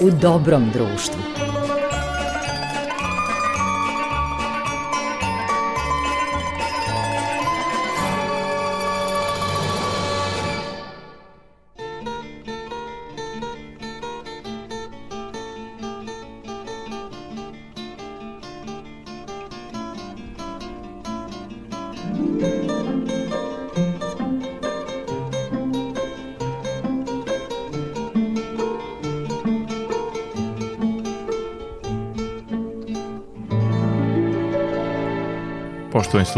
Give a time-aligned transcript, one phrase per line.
[0.00, 1.27] u dobrom društvu.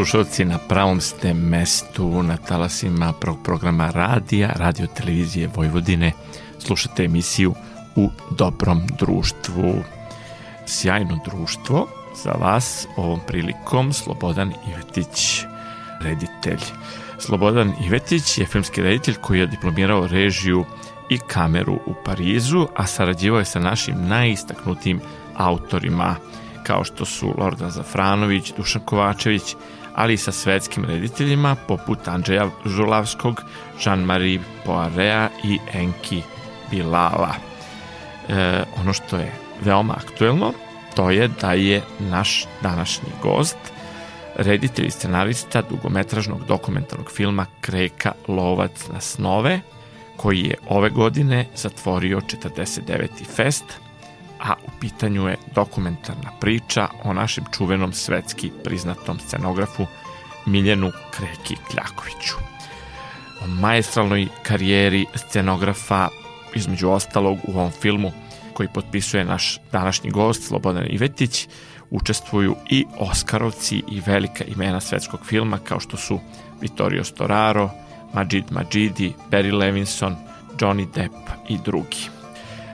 [0.00, 6.12] Slušalci, na pravom ste mestu na talasima prvog programa radija, radio televizije Vojvodine.
[6.58, 7.54] Slušate emisiju
[7.96, 9.74] U dobrom društvu.
[10.66, 11.88] Sjajno društvo
[12.24, 15.44] za vas ovom prilikom Slobodan Ivetić,
[16.00, 16.60] reditelj.
[17.18, 20.64] Slobodan Ivetić je filmski reditelj koji je diplomirao režiju
[21.10, 25.00] i kameru u Parizu, a sarađivao je sa našim najistaknutim
[25.36, 26.16] autorima–
[26.70, 29.56] kao što su Lordan Zafranović, Dušan Kovačević,
[29.94, 33.42] ali i sa svetskim rediteljima poput Andreja Žulavskog,
[33.78, 36.22] Jean-Marie Poirea i Enki
[36.70, 37.34] Bilala.
[38.28, 40.52] E, ono što je veoma aktuelno,
[40.94, 43.58] to je da je naš današnji gost,
[44.36, 49.60] reditelj i scenarista dugometražnog dokumentarnog filma Kreka Lovac na snove,
[50.16, 53.08] koji je ove godine zatvorio 49.
[53.36, 53.64] fest–
[54.40, 59.86] a u pitanju je dokumentarna priča o našem čuvenom svetski priznatom scenografu
[60.46, 62.34] Miljenu Kreki Kljakoviću.
[63.44, 66.08] O majestralnoj karijeri scenografa,
[66.54, 68.12] između ostalog u ovom filmu
[68.52, 71.48] koji potpisuje naš današnji gost Slobodan Ivetić,
[71.90, 76.20] učestvuju i Oskarovci i velika imena svetskog filma kao što su
[76.60, 77.70] Vittorio Storaro,
[78.14, 80.16] Majid Majidi, Barry Levinson,
[80.58, 81.14] Johnny Depp
[81.48, 82.19] i drugi.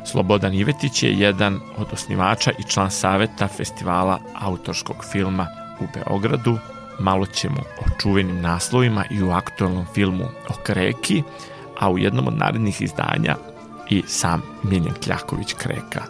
[0.07, 5.47] Slobodan Ivetić je jedan od osnivača i član saveta festivala autorskog filma
[5.81, 6.59] u Beogradu.
[6.99, 11.23] Malo ćemo o čuvenim naslovima i u aktualnom filmu o Kreki,
[11.81, 13.37] a u jednom od narednih izdanja
[13.91, 16.03] i sam Miljan Kljaković Kreka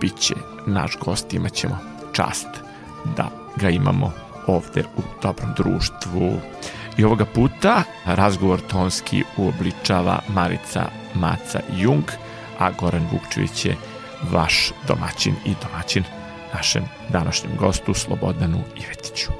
[0.00, 0.34] biće
[0.66, 1.78] naš gost, imaćemo
[2.12, 2.48] čast
[3.16, 4.12] da ga imamo
[4.46, 6.40] ovde u dobrom društvu.
[6.96, 12.04] I ovoga puta razgovor tonski uobličava Marica Maca Jung–
[12.60, 13.76] a Goran Vukčević je
[14.32, 16.04] vaš domaćin i domaćin
[16.54, 19.30] našem današnjem gostu Slobodanu Ivetiću.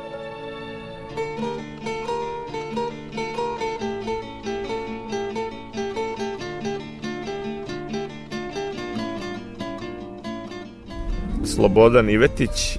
[11.44, 12.78] Slobodan Ivetić,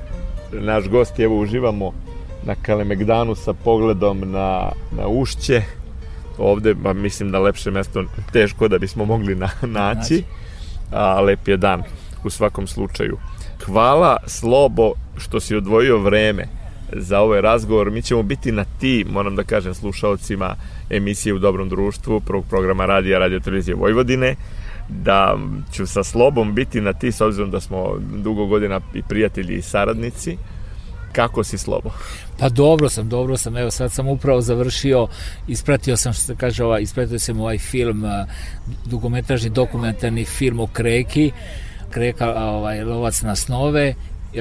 [0.52, 1.92] naš gost, evo uživamo
[2.44, 5.62] na Kalemegdanu sa pogledom na, na ušće,
[6.38, 10.24] ovde, ba, mislim da lepše mesto teško da bismo mogli na, naći,
[10.92, 11.84] a lep je dan
[12.24, 13.18] u svakom slučaju.
[13.66, 16.48] Hvala Slobo što si odvojio vreme
[16.94, 17.92] za ovaj razgovor.
[17.92, 20.56] Mi ćemo biti na ti, moram da kažem, slušalcima
[20.90, 24.36] emisije u Dobrom društvu, prvog programa radija Radio Televizije Vojvodine,
[24.90, 25.38] da
[25.72, 29.62] ću sa Slobom biti na ti, s obzirom da smo dugo godina i prijatelji i
[29.62, 30.38] saradnici.
[31.12, 31.90] Kako si Slobo?
[32.42, 33.58] Pa dobro sam, dobro sam.
[33.58, 35.08] Evo sad sam upravo završio,
[35.48, 38.04] ispratio sam što se kaže, ovaj, ispratio sam ovaj film,
[38.86, 41.32] dugometražni dokumentarni film o Kreki,
[41.90, 43.94] Kreka ovaj, lovac na snove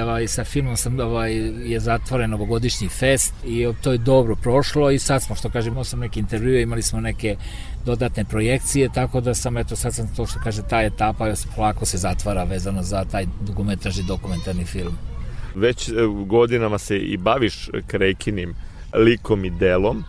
[0.02, 1.34] ovaj, sa filmom sam ovaj,
[1.72, 5.84] je zatvoren novogodišnji fest i to je dobro prošlo i sad smo, što kažem, imao
[5.84, 7.36] sam neke intervjue, imali smo neke
[7.84, 11.98] dodatne projekcije, tako da sam, eto, sad sam to što kaže, ta etapa polako se
[11.98, 15.09] zatvara vezano za taj dugometražni dokumentarni film.
[15.54, 15.92] Već e,
[16.26, 18.54] godinama se i baviš Krekinim
[18.94, 20.04] likom i delom.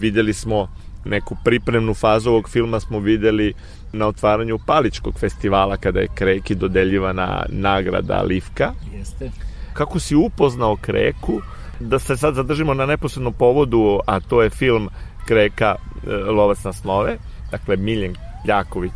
[0.00, 0.68] Videli smo
[1.04, 3.52] neku pripremnu fazu ovog filma smo videli
[3.92, 8.72] na otvaranju Paličkog festivala kada je Kreki dodeljivana nagrada Livka.
[8.98, 9.30] Jeste.
[9.72, 11.40] Kako si upoznao Kreku?
[11.80, 14.88] Da se sad zadržimo na neposrednom povodu, a to je film
[15.26, 17.16] Kreka e, Lovac na snove.
[17.50, 18.14] Dakle, Miljen
[18.48, 18.92] Ljaković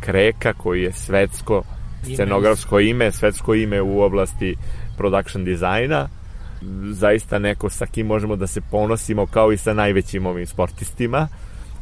[0.00, 1.62] Kreka, koji je svetsko
[2.14, 4.56] scenografsko ime, svetsko ime u oblasti
[4.96, 6.08] production dizajna,
[6.90, 11.28] zaista neko sa kim možemo da se ponosimo kao i sa najvećim ovim sportistima.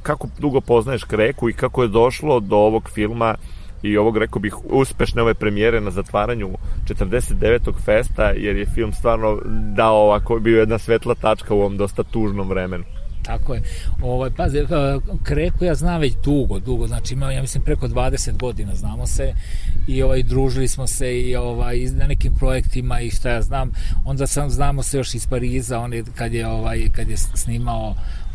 [0.02, 3.34] Kako dugo poznaješ Kreku i kako je došlo do ovog filma
[3.82, 6.48] i ovog, rekao bih, uspešne ove premijere na zatvaranju
[6.88, 7.72] 49.
[7.84, 9.38] festa, jer je film stvarno
[9.76, 12.84] dao ovako, bio jedna svetla tačka u ovom dosta tužnom vremenu.
[13.24, 13.62] Tako je.
[14.02, 14.64] Ovaj, e,
[15.22, 19.34] Kreku ja znam već dugo, dugo, znači imao, ja mislim, preko 20 godina znamo se
[19.86, 23.72] i ovaj, družili smo se i ovaj, na nekim projektima i šta ja znam.
[24.04, 27.94] Onda sam, znamo se još iz Pariza, on je, kad je, ovaj, kad je snimao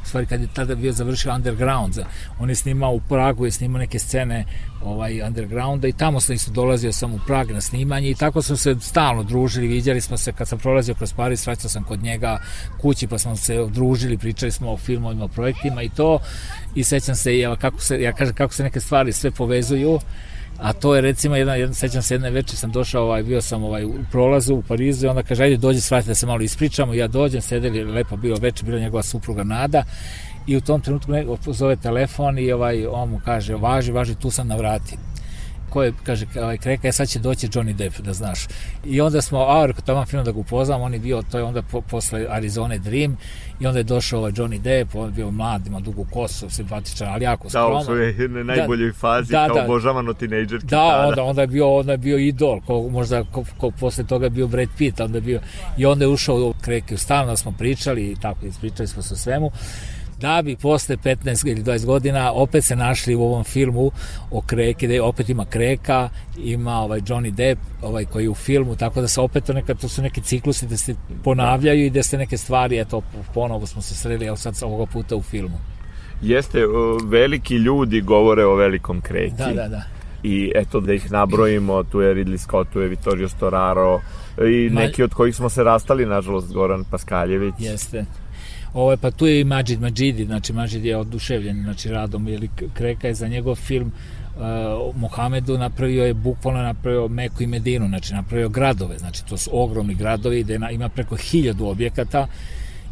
[0.09, 1.99] stvari kad je tada bio završio Underground,
[2.39, 4.45] on je snimao u Pragu, je snimao neke scene
[4.83, 8.55] ovaj undergrounda i tamo sam isto dolazio sam u Prag na snimanje i tako smo
[8.55, 12.39] se stalno družili, viđali smo se kad sam prolazio kroz Paris, vraćao sam kod njega
[12.81, 16.19] kući pa smo se družili, pričali smo o filmovima, o projektima i to.
[16.75, 19.99] I sećam se ja, kako se, ja kažem kako se neke stvari sve povezuju
[20.61, 23.63] a to je recimo jedan, jedan sećam se jedne večeri sam došao, ovaj, bio sam
[23.63, 26.93] ovaj, u prolazu u Parizu i onda kaže, ajde dođi svati da se malo ispričamo,
[26.93, 29.83] ja dođem, sedeli, lepo bio večer, bila njegova supruga Nada
[30.47, 34.31] i u tom trenutku neko zove telefon i ovaj, on mu kaže, važi, važi, tu
[34.31, 34.97] sam na vrati
[35.69, 38.47] ko je, kaže, ovaj, kreka, je sad će doći Johnny Depp, da znaš.
[38.85, 41.43] I onda smo, a, rekao, tamo film da ga upoznam, on je bio, to je
[41.43, 43.17] onda po, posle Arizona Dream,
[43.59, 47.13] i onda je došao ovaj Johnny Depp, on je bio mlad, ima dugu kosu, simpatičan,
[47.13, 47.71] ali jako skroman.
[47.71, 50.67] Da, u svojoj najboljoj da, fazi, da, kao da, obožavano tinejdžerki.
[50.67, 51.07] Da, tada.
[51.07, 54.29] onda, onda je bio, onda je bio idol, ko, možda ko, ko, posle toga je
[54.29, 55.39] bio Brad Pitt, onda je bio,
[55.77, 59.17] i onda je ušao u kreke, stalno smo pričali i tako, ispričali smo se o
[59.17, 59.51] svemu
[60.19, 63.91] da bi posle 15 ili 20 godina opet se našli u ovom filmu
[64.31, 68.75] o Kreki, da opet ima Kreka, ima ovaj Johnny Depp, ovaj koji je u filmu,
[68.75, 72.03] tako da se opet to, neka, to su neki ciklusi da se ponavljaju i da
[72.03, 73.01] se neke stvari, eto,
[73.33, 75.57] ponovo smo se sreli, evo sad ovoga puta u filmu.
[76.21, 76.59] Jeste,
[77.05, 79.35] veliki ljudi govore o velikom Kreki.
[79.37, 79.83] Da, da, da
[80.23, 84.01] i eto da ih nabrojimo, tu je Ridley Scott, tu je Vittorio Storaro
[84.37, 87.53] i neki od kojih smo se rastali, nažalost, Goran Paskaljević.
[87.59, 88.05] Jeste.
[88.73, 93.07] Ovo, pa tu je i Majid Majidi, znači Majid je oduševljen znači, radom, ili Kreka
[93.07, 93.91] je za njegov film
[94.35, 99.49] uh, Mohamedu napravio je, bukvalno napravio Meku i Medinu, znači napravio gradove, znači to su
[99.53, 102.27] ogromni gradovi gde ima preko hiljadu objekata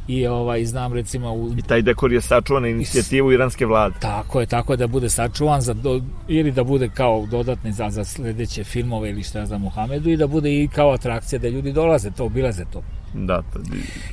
[0.08, 1.54] i ovaj znam recimo u...
[1.58, 3.96] i taj dekor je sačuvan na inicijativu iranske vlade.
[4.00, 7.90] Tako je, tako je da bude sačuvan za do, ili da bude kao dodatni za
[7.90, 11.72] za sledeće filmove ili šta za Muhamedu i da bude i kao atrakcija da ljudi
[11.72, 12.84] dolaze to obilaze to.
[13.14, 13.60] Da, to,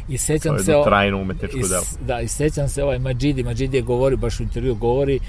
[0.08, 1.84] I sećam se trajno umetničko delo.
[2.06, 5.20] Da, i sećam se ovaj Majidi, Majidi je govori baš u intervju govori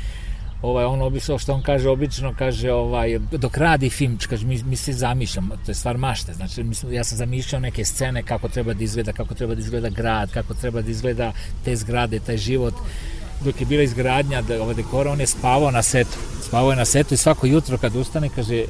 [0.61, 4.75] ovaj on obično što on kaže obično kaže ovaj dok radi film kaže mi mi
[4.75, 8.73] se zamišljamo to je stvar mašte znači mislim ja sam zamišljao neke scene kako treba
[8.73, 11.31] da izgleda kako treba da izgleda grad kako treba da izgleda
[11.65, 12.73] te zgrade taj život
[13.43, 16.85] dok je bila izgradnja da ova dekora on je spavao na setu spavao je na
[16.85, 18.63] setu i svako jutro kad ustane kaže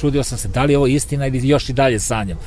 [0.00, 2.38] čudio sam se da li je ovo istina ili još i dalje sanjam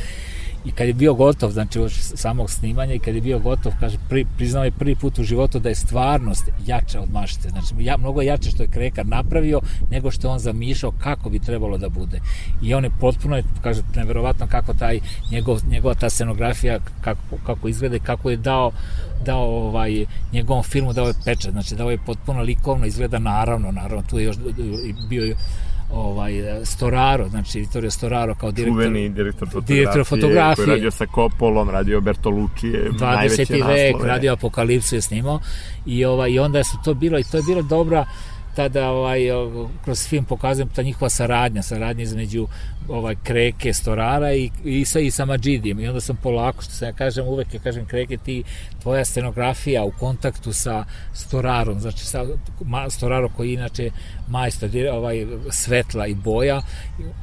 [0.65, 3.97] I kad je bio gotov, znači od samog snimanja i kad je bio gotov, kaže,
[4.09, 7.49] pri, priznao je prvi put u životu da je stvarnost jača od mašte.
[7.49, 11.39] Znači, ja, mnogo jače što je Krekar napravio nego što je on zamišljao kako bi
[11.39, 12.19] trebalo da bude.
[12.61, 14.99] I on je potpuno, kaže, neverovatno kako taj,
[15.31, 18.71] njegov, njegova ta scenografija, kako, kako izgleda i kako je dao
[19.25, 24.03] dao ovaj njegovom filmu dao je pečat, znači dao je potpuno likovno izgleda naravno, naravno
[24.09, 24.37] tu je još
[25.09, 25.35] bio
[25.93, 26.33] ovaj
[26.65, 31.69] Storaro, znači Vittorio Storaro kao direktor Čuveni direktor fotografije, direktor fotografije koji radio sa Kopolom,
[31.69, 33.67] radio Bertolucci, 20.
[33.67, 35.39] vek, radio Apokalipsu je snimao
[35.85, 38.05] i ovaj i onda su to bilo i to je bilo dobra
[38.55, 39.19] tada ovaj,
[39.83, 42.47] kroz film pokazujem ta njihova saradnja, saradnja između
[42.87, 45.79] ovaj, Kreke, Storara i, i, sa, i sa Mađidijem.
[45.79, 48.43] I onda sam polako, što se ja kažem, uvek ja kažem Kreke, ti,
[48.81, 52.25] tvoja scenografija u kontaktu sa Storarom, znači sa,
[52.65, 53.91] ma, Storaro koji inače
[54.31, 56.61] majstor ovaj, svetla i boja,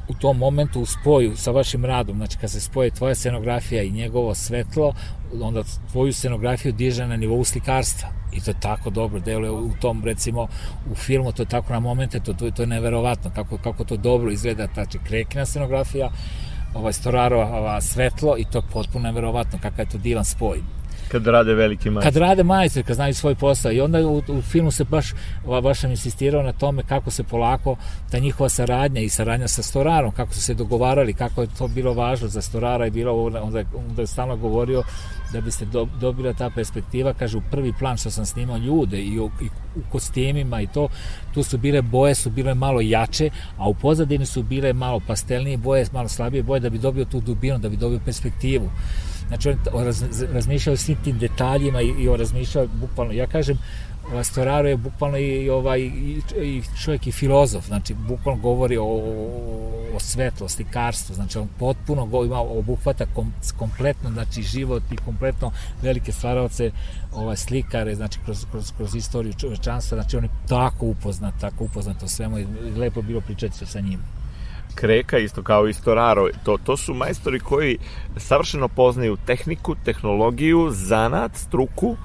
[0.09, 3.91] u tom momentu u spoju sa vašim radom, znači kad se spoje tvoja scenografija i
[3.91, 4.95] njegovo svetlo,
[5.41, 5.63] onda
[5.93, 8.09] tvoju scenografiju diže na nivou slikarstva.
[8.33, 10.49] I to je tako dobro deluje u tom recimo
[10.93, 13.97] u filmu to je tako na momente to, to, to je neverovatno kako, kako to
[13.97, 16.11] dobro izgleda znači krekina scenografija
[16.75, 20.61] ovaj Storarova svetlo i to je potpuno neverovatno kakav je to divan spoj
[21.09, 22.13] Kad rade veliki majstori.
[22.13, 23.73] Kad rade majstori, kad znaju svoj posao.
[23.73, 25.15] I onda u, u filmu se baš,
[25.63, 27.77] baš sam insistirao na tome kako se polako
[28.11, 31.95] ta njihova saradnja i saradnja sa Storarom, kako su se dogovarali, kako je to bilo
[31.95, 33.43] važno za Storara i bilo, onda,
[33.89, 34.83] onda je stalno govorio
[35.33, 39.03] da bi se do, dobila ta perspektiva, kaže u prvi plan što sam snimao ljude
[39.03, 40.89] i u, i u kostimima i to,
[41.35, 45.57] tu su bile boje, su bile malo jače, a u pozadini su bile malo pastelnije
[45.57, 48.71] boje, malo slabije boje da bi dobio tu dubinu, da bi dobio perspektivu.
[49.29, 53.59] Znači, on raz, razmišljao svim tim detaljima i, i on razmišljao bukvalno, ja kažem,
[54.23, 58.85] Storaro je bukvalno i, ovaj, i, i čovjek i filozof, znači bukvalno govori o,
[59.95, 65.53] o svetlosti, karstvu, znači on potpuno go, ima, obuhvata kom, kompletno znači, život i kompletno
[65.83, 66.71] velike stvaravce
[67.13, 72.03] ovaj, slikare, znači kroz, kroz, kroz istoriju čovečanstva, znači on je tako upoznat, tako upoznat
[72.03, 72.47] o svemu i
[72.77, 74.01] lepo bilo pričati sa njim.
[74.75, 77.79] Kreka, isto kao i Storaro, to, to su majstori koji
[78.17, 81.97] savršeno poznaju tehniku, tehnologiju, zanat, struku,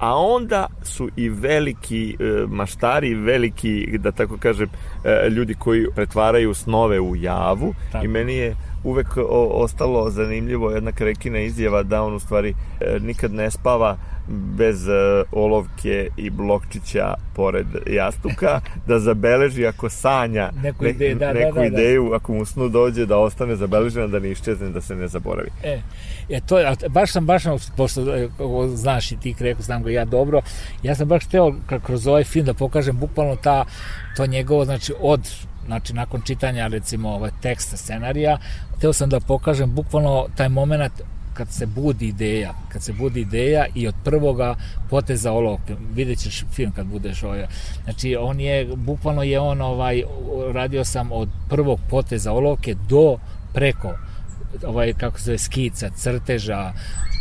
[0.00, 4.68] a onda su i veliki e, maštari, veliki, da tako kažem,
[5.04, 8.04] e, ljudi koji pretvaraju snove u javu tako.
[8.04, 12.98] i meni je uvek o, ostalo zanimljivo jedna krekina izjava da on u stvari e,
[13.00, 13.96] nikad ne spava
[14.30, 14.92] bez e,
[15.32, 21.66] olovke i blokčića pored jastuka, da zabeleži ako sanja neku, ideju, da, neku da, da,
[21.66, 22.16] ideju, da.
[22.16, 25.48] ako mu snu dođe da ostane zabeležena, da ne iščezne, da se ne zaboravi.
[25.62, 25.80] E,
[26.28, 28.28] e to je, baš sam, baš sam, pošto e,
[28.74, 30.40] znaš i ti kreku, znam ga ja dobro,
[30.82, 31.54] ja sam baš hteo
[31.86, 33.64] kroz ovaj film da pokažem bukvalno ta,
[34.16, 35.20] to njegovo, znači od
[35.66, 38.38] znači nakon čitanja recimo ovaj teksta scenarija,
[38.76, 40.92] hteo sam da pokažem bukvalno taj moment
[41.34, 44.54] kad se budi ideja, kad se budi ideja i od prvoga
[44.90, 47.46] poteza olovke, vidjet ćeš film kad budeš ovaj,
[47.84, 50.02] znači on je, bukvalno je on ovaj,
[50.52, 53.18] radio sam od prvog poteza olovke do
[53.52, 53.94] preko
[54.66, 56.72] ovaj, kako se zove, skica, crteža,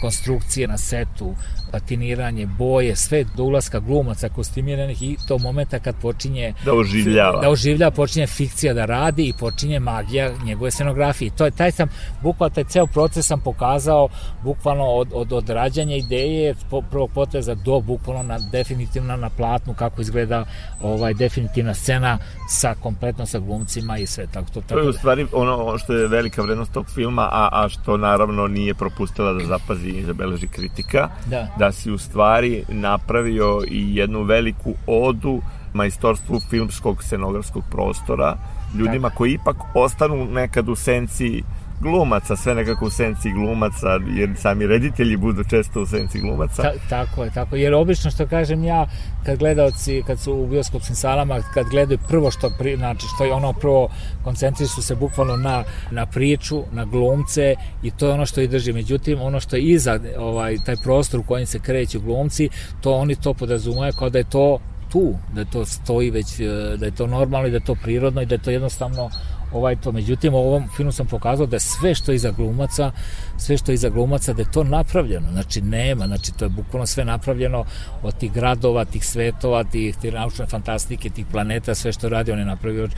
[0.01, 1.35] konstrukcije na setu,
[1.71, 7.41] patiniranje, boje, sve do ulaska glumaca kostimiranih i to momenta kad počinje da oživljava.
[7.41, 11.31] Da oživljava, počinje fikcija da radi i počinje magija njegove scenografije.
[11.37, 11.87] To je taj sam
[12.21, 14.09] bukvalno taj ceo proces sam pokazao
[14.43, 16.55] bukvalno od od od rađanja ideje
[16.91, 20.45] prvog poteza do bukvalno na definitivno na platnu kako izgleda
[20.81, 22.17] ovaj definitivna scena
[22.49, 24.73] sa kompletno sa glumcima i sve tako to tako.
[24.73, 27.97] To je u da- stvari ono što je velika vrednost tog filma, a a što
[27.97, 31.09] naravno nije propustila da zapazi i zabeleži kritika.
[31.29, 35.41] Da da si u stvari napravio i jednu veliku odu
[35.73, 38.37] majstorstvu filmskog scenografskog prostora,
[38.77, 39.17] ljudima Tako.
[39.17, 41.43] koji ipak ostanu nekad u senci
[41.79, 46.61] glumaca, sve nekako u senci glumaca, jer sami reditelji budu često u senci glumaca.
[46.61, 48.87] Ta, tako je, tako Jer obično što kažem ja,
[49.25, 53.33] kad gledalci, kad su u bioskopskim salama, kad gledaju prvo što, pri, znači što je
[53.33, 53.89] ono prvo,
[54.23, 58.73] koncentrišu se bukvalno na, na priču, na glumce i to je ono što i drži.
[58.73, 62.49] Međutim, ono što je iza, ovaj, taj prostor u kojem se kreću glumci,
[62.81, 64.59] to oni to podrazumaju kao da je to
[64.91, 66.39] tu, da to stoji već,
[66.77, 69.09] da je to normalno i da je to prirodno i da je to jednostavno
[69.53, 69.91] ovaj to.
[69.91, 72.91] Međutim, u ovom filmu sam pokazao da sve što je iza glumaca,
[73.39, 75.31] sve što je iza glumaca, da je to napravljeno.
[75.31, 77.65] Znači, nema, znači, to je bukvalno sve napravljeno
[78.03, 82.39] od tih gradova, tih svetova, tih, tih naučne fantastike, tih planeta, sve što radi, on
[82.39, 82.89] je napravio,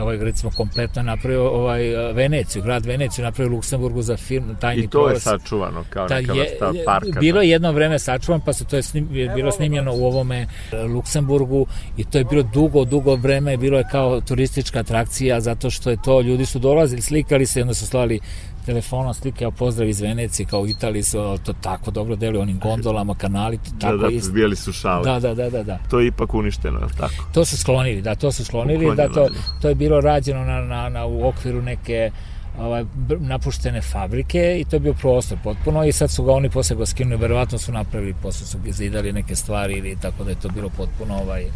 [0.00, 4.86] ovaj, recimo, kompletno je napravio ovaj, Veneciju, grad Veneciju, napravio Luksemburgu za film Tajni I
[4.86, 5.14] to prolaz.
[5.14, 7.20] je sačuvano kao neka vrsta parka.
[7.20, 10.46] Bilo je jedno vreme sačuvan, pa se to je snim, bilo snimljeno u ovome
[10.94, 15.90] Luksemburgu i to je bilo dugo, dugo vreme, bilo je kao turistička atrakcija zato što
[15.90, 18.20] je je to, ljudi su dolazili, slikali se, onda su slali
[18.66, 22.58] telefonom slike, o pozdrav iz Venecije, kao u Italiji su to tako dobro deluje, onim
[22.58, 24.28] gondolama, kanali, to tako da, da, isto.
[24.28, 25.04] zbijali su šale.
[25.04, 25.78] Da, da, da, da, da.
[25.90, 27.24] To je ipak uništeno, je tako?
[27.34, 29.28] To su sklonili, da, to su sklonili, da, to,
[29.62, 32.10] to je bilo rađeno na, na, na, u okviru neke
[32.58, 32.84] ovaj,
[33.20, 36.86] napuštene fabrike i to je bio prostor potpuno i sad su ga oni posle ga
[36.86, 40.68] skinuli, verovatno su napravili, posle su zidali neke stvari ili tako da je to bilo
[40.68, 41.46] potpuno ovaj,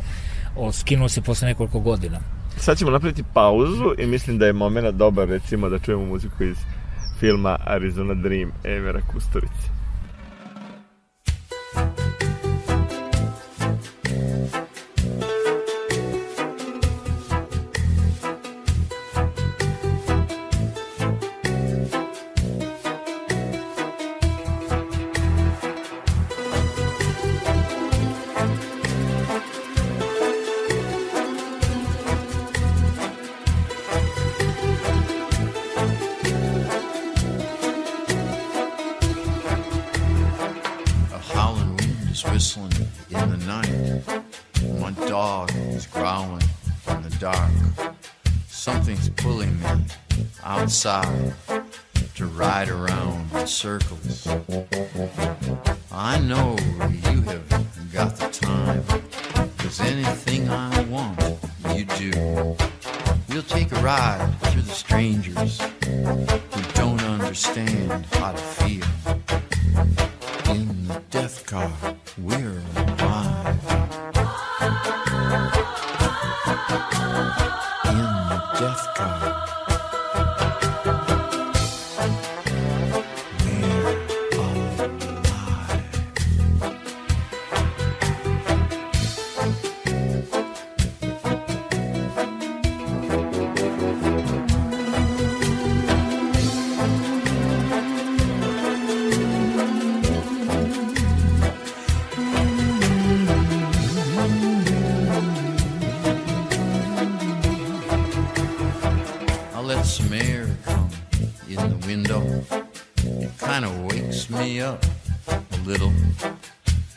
[0.72, 2.18] skinuo se posle nekoliko godina.
[2.56, 6.56] Sad ćemo napraviti pauzu i mislim da je moment dobar recimo da čujemo muziku iz
[7.20, 9.79] filma Arizona Dream Evera Kusturice.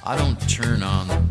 [0.05, 1.22] I don't turn on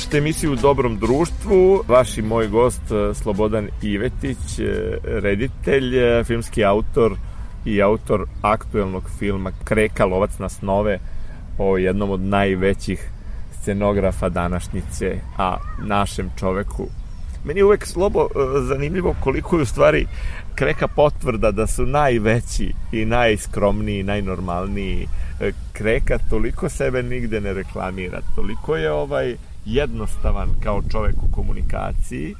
[0.00, 1.84] Slušajte emisiju u dobrom društvu.
[1.88, 7.16] Vaš i moj gost eh, Slobodan Ivetić, eh, reditelj, eh, filmski autor
[7.64, 10.98] i autor aktuelnog filma Kreka, lovac na snove
[11.58, 13.10] o jednom od najvećih
[13.60, 16.86] scenografa današnjice, a našem čoveku.
[17.44, 18.28] Meni je uvek slobo
[18.68, 20.06] zanimljivo koliko je u stvari
[20.54, 25.06] Kreka potvrda da su najveći i najskromniji, najnormalniji.
[25.72, 29.36] Kreka toliko sebe nigde ne reklamira, toliko je ovaj
[29.74, 32.34] jednostavan kao čovek u komunikaciji,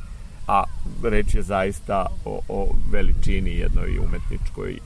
[0.49, 0.65] a
[1.03, 4.79] reč je zaista o, o veličini jednoj umetničkoj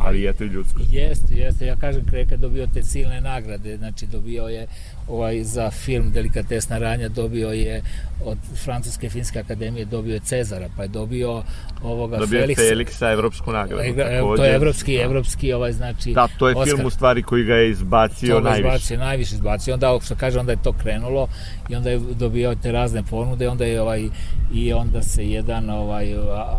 [0.00, 0.80] ali eto i ljudsko.
[0.90, 1.66] Jeste, jeste.
[1.66, 4.66] Ja kažem, Kreka je dobio te silne nagrade, znači dobio je
[5.08, 7.82] ovaj, za film Delikatesna ranja, dobio je
[8.24, 11.42] od Francuske finske akademije, dobio je Cezara, pa je dobio
[11.82, 12.74] ovoga dobio Felixa.
[12.74, 13.82] Felixa evropsku nagradu.
[13.82, 15.02] E, to je evropski, da.
[15.02, 16.12] evropski, ovaj, znači...
[16.12, 16.76] Da, to je Oscar.
[16.76, 18.68] film u stvari koji ga je izbacio to najviše.
[18.68, 19.74] Izbacio, najviše izbacio.
[19.74, 21.28] Onda, što kaže, onda je to krenulo
[21.68, 24.08] i onda je dobio te razne ponude, onda je ovaj,
[24.52, 26.14] i onda se jedan ovaj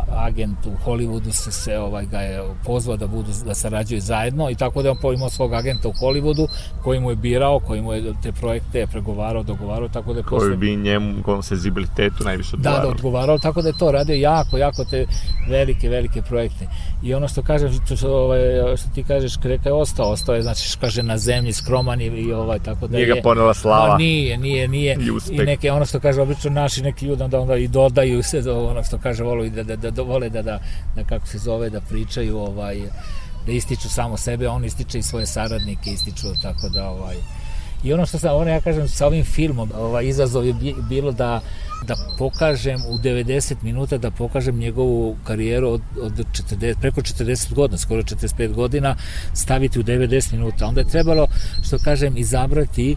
[0.09, 4.55] agent u Hollywoodu se, se ovaj, ga je pozvao da budu da sarađuju zajedno i
[4.55, 6.47] tako da je on imao svog agenta u Hollywoodu
[6.83, 10.39] koji mu je birao, koji mu je te projekte pregovarao, dogovarao, tako da je koji
[10.39, 10.55] posle...
[10.55, 12.81] bi njemu kom senzibilitetu najviše odgovarao.
[12.81, 15.05] Da, da, odgovarao, tako da je to radio jako, jako te
[15.49, 16.67] velike, velike projekte.
[17.03, 18.39] I ono što kažem, što, što, ovaj,
[18.77, 22.33] što ti kažeš, Kreka je ostao, ostao je, znači, kaže, na zemlji, skroman i, i
[22.33, 23.13] ovaj, tako da nije je...
[23.13, 23.87] Nije ga ponela slava.
[23.87, 24.97] No, nije, nije, nije.
[25.31, 28.51] I, I neke, ono što kaže, obično naši neki ljudi, onda, onda i dodaju se,
[28.51, 30.59] ono što kaže, volu da, da, da, da, vole da, da,
[30.95, 32.81] da, kako se zove, da pričaju, ovaj,
[33.45, 37.15] da ističu samo sebe, on ističe i svoje saradnike, ističu, tako da, ovaj,
[37.83, 40.53] I ono što sam, ono ja kažem, sa ovim filmom, ovaj, izazov je
[40.89, 41.41] bilo da,
[41.87, 47.77] da pokažem u 90 minuta, da pokažem njegovu karijeru od, od 40, preko 40 godina,
[47.77, 48.95] skoro 45 godina,
[49.33, 50.65] staviti u 90 minuta.
[50.65, 51.27] Onda je trebalo,
[51.63, 52.95] što kažem, izabrati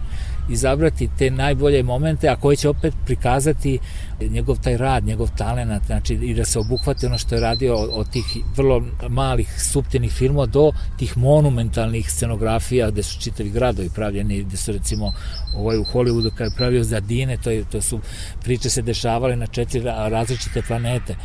[0.48, 3.78] izabrati te najbolje momente, a koji će opet prikazati
[4.20, 7.90] njegov taj rad, njegov talent, znači i da se obuhvati ono što je radio od,
[7.92, 8.24] od tih
[8.57, 14.72] vrlo malih, subtilnih filmova do tih monumentalnih scenografija gde su čitavi gradovi pravljeni, gde su
[14.72, 15.12] recimo
[15.57, 18.00] ovaj, u Hollywoodu kad je pravio Zadine, to, je, to su
[18.42, 21.16] priče se dešavale na četiri različite planete.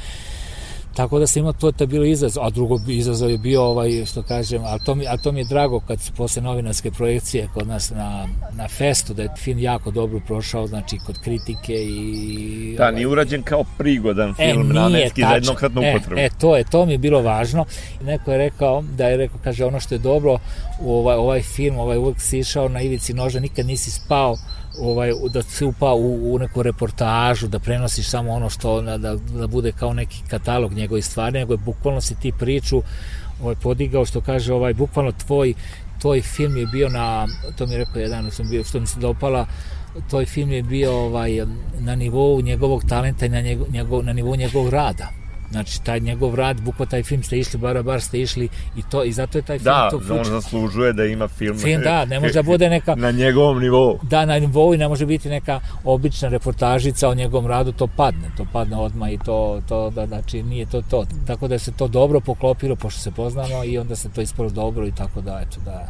[0.99, 4.05] Tako da se ima to, to je bilo izazov, a drugo izazov je bio ovaj,
[4.05, 7.47] što kažem, a to mi, a to mi je drago kad su posle novinarske projekcije
[7.53, 12.75] kod nas na, na festu, da je film jako dobro prošao, znači kod kritike i...
[12.77, 16.21] Da, ovaj, nije urađen kao prigodan e, film, e, namenski za jednokratnu e, upotrebu.
[16.21, 17.65] E, to je, to mi je bilo važno.
[18.01, 20.37] Neko je rekao, da je rekao, kaže, ono što je dobro,
[20.85, 24.37] ovaj, ovaj film, ovaj uvek si išao na ivici noža, nikad nisi spao,
[24.77, 29.47] ovaj, da se upa u, u neku reportažu, da prenosiš samo ono što, da, da
[29.47, 32.81] bude kao neki katalog njegovih stvari, nego je bukvalno si ti priču
[33.41, 35.53] ovaj, podigao, što kaže, ovaj, bukvalno tvoj,
[36.01, 37.27] tvoj film je bio na,
[37.57, 39.45] to mi je rekao jedan, sam bio, što mi se dopala,
[40.09, 41.45] tvoj film je bio ovaj,
[41.79, 45.18] na nivou njegovog talenta i na, njegov, njegov, na nivou njegovog rada
[45.51, 49.03] Znači, taj njegov rad, bukva taj film ste išli, bara bar ste išli i to
[49.03, 51.57] i zato je taj film da, to Da, on zaslužuje da ima film.
[51.57, 52.95] Film, da, ne može da bude neka...
[52.95, 53.99] na njegovom nivou.
[54.03, 58.29] Da, na nivou i ne može biti neka obična reportažica o njegovom radu, to padne,
[58.37, 61.05] to padne odma i to, to da, znači, nije to to.
[61.27, 64.87] Tako da se to dobro poklopilo, pošto se poznamo i onda se to ispalo dobro
[64.87, 65.89] i tako da, eto, da,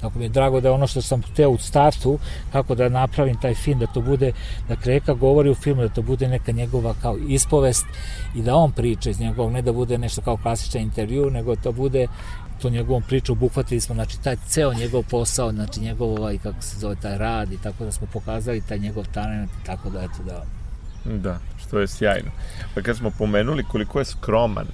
[0.00, 2.18] Tako mi je drago da ono što sam hteo u startu,
[2.52, 4.32] kako da napravim taj film, da to bude,
[4.68, 7.86] da Kreka govori u filmu, da to bude neka njegova kao ispovest
[8.34, 11.72] i da on priča iz njegovog, ne da bude nešto kao klasičan intervju, nego to
[11.72, 12.06] bude
[12.62, 16.78] to njegovom priču obuhvatili smo znači taj ceo njegov posao znači njegov ovaj kako se
[16.78, 20.22] zove taj rad i tako da smo pokazali taj njegov talent i tako da eto
[20.26, 20.44] da.
[21.04, 22.30] Da što je sjajno.
[22.74, 24.66] Pa kad smo pomenuli koliko je skroman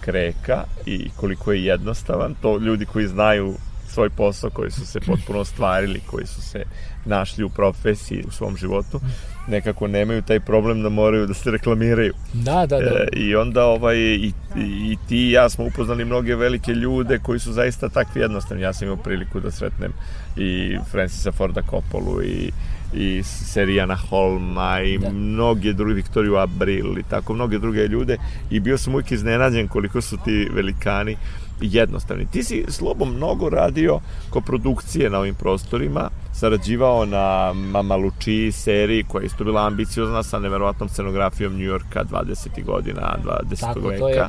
[0.00, 3.54] Kreka i koliko je jednostavan to ljudi koji znaju
[3.94, 6.64] svoj posao, koji su se potpuno ostvarili, koji su se
[7.04, 9.00] našli u profesiji, u svom životu,
[9.48, 12.12] nekako nemaju taj problem da moraju da se reklamiraju.
[12.32, 12.84] Da, da, da.
[12.84, 17.38] E, I onda ovaj, i, i ti i ja smo upoznali mnoge velike ljude koji
[17.38, 18.62] su zaista takvi jednostavni.
[18.62, 19.92] Ja sam imao priliku da sretnem
[20.36, 22.50] i Francisa Forda Coppolu i
[22.96, 25.10] i Serijana Holma i da.
[25.10, 28.16] mnoge druge, Viktoriju Abril i tako mnoge druge ljude
[28.50, 31.16] i bio sam uvijek iznenađen koliko su ti velikani
[31.60, 32.26] jednostavni.
[32.26, 39.04] Ti si slobom mnogo radio ko produkcije na ovim prostorima, sarađivao na Mama Luči seriji
[39.08, 42.64] koja je isto bila ambiciozna sa neverovatnom scenografijom New Yorka 20.
[42.64, 43.60] godina 20.
[43.60, 43.98] Tako, veka.
[43.98, 44.26] To je,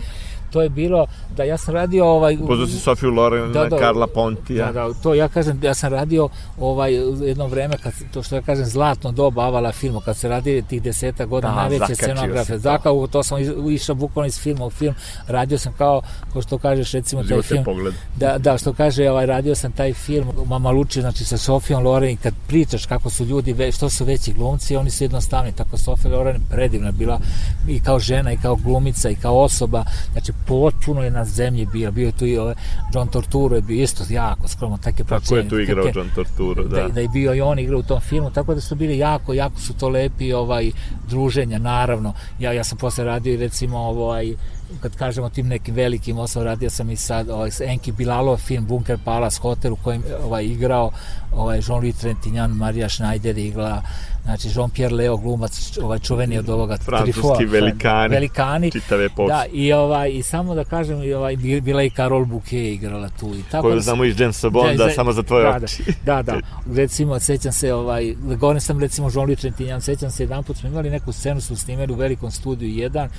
[0.51, 1.05] to je bilo
[1.37, 4.65] da ja sam radio ovaj Poznao si Sofiju Loren, da, da, Karla Pontija.
[4.65, 6.29] Da, da, to ja kažem ja sam radio
[6.59, 6.93] ovaj
[7.27, 10.81] jedno vreme kad to što ja kažem zlatno doba avala filmu kad se radi tih
[10.81, 12.57] deseta godina da, najveće scenografe.
[12.57, 13.37] Zakao to sam
[13.71, 14.95] išao bukvalno iz filma u film.
[15.27, 16.01] Radio sam kao
[16.33, 17.63] ko što kažeš recimo taj film.
[17.63, 17.93] Pogled.
[18.17, 22.09] Da, da, što kaže ovaj radio sam taj film Mama Luči znači sa Sofijom Loren
[22.09, 26.17] i kad pričaš kako su ljudi što su veći glumci, oni su jednostavni tako Sofija
[26.17, 27.19] Loren predivna bila
[27.67, 29.83] i kao žena i kao glumica i kao osoba.
[30.11, 32.55] Znači potpuno je na zemlji bio, bio tu i ove,
[32.93, 36.63] John Torturo je bio isto jako skromno, tako je Tako je tu igrao John Torturo,
[36.63, 36.81] da.
[36.81, 36.87] da.
[36.87, 39.59] Da je bio i on igrao u tom filmu, tako da su bili jako, jako
[39.59, 40.71] su to lepi ovaj,
[41.07, 42.13] druženja, naravno.
[42.39, 44.35] Ja, ja sam posle radio recimo ovaj,
[44.81, 48.97] kad kažemo tim nekim velikim osobama, radio sam i sad ovaj, Enki Bilalov film Bunker
[49.05, 50.91] Palace Hotel u kojem ovaj, igrao
[51.35, 53.81] ovaj, Jean-Louis Trentignan, Marija Schneider igla,
[54.23, 59.27] znači Jean-Pierre Leo glumac, ovaj čuveni od ovoga Francuski velikani, velikani, čitave post.
[59.27, 63.35] Da, i, ovaj, i samo da kažem, i ovaj, bila i Carol Bouquet igrala tu.
[63.35, 65.83] I tako Koju da znamo iz Jamesa Bonda, da, samo za tvoje da, oči.
[66.05, 66.39] Da, da, da,
[66.75, 70.89] recimo, sećam se, ovaj, govorim sam recimo Jean-Louis Trentignan, sećam se, jedan put smo imali
[70.89, 73.09] neku scenu, smo snimali u velikom studiju jedan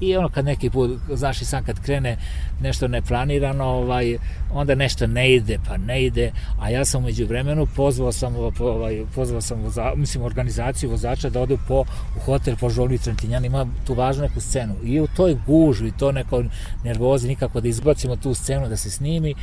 [0.00, 2.16] i ono kad neki put, znaš i sam kad krene
[2.60, 4.18] nešto neplanirano, ovaj,
[4.52, 9.04] onda nešto ne ide, pa ne ide, a ja sam umeđu vremenu pozvao sam, ovaj,
[9.14, 11.84] pozvao sam voza, mislim, organizaciju vozača da ode po,
[12.16, 14.74] u hotel po Žolni Trentinjan, ima tu važnu neku scenu.
[14.84, 16.44] I u toj gužvi, to neko
[16.84, 19.34] nervozi, nikako da izbacimo tu scenu da se snimi,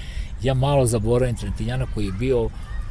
[0.42, 2.50] ja malo zaboravim Trentinjana koji je bio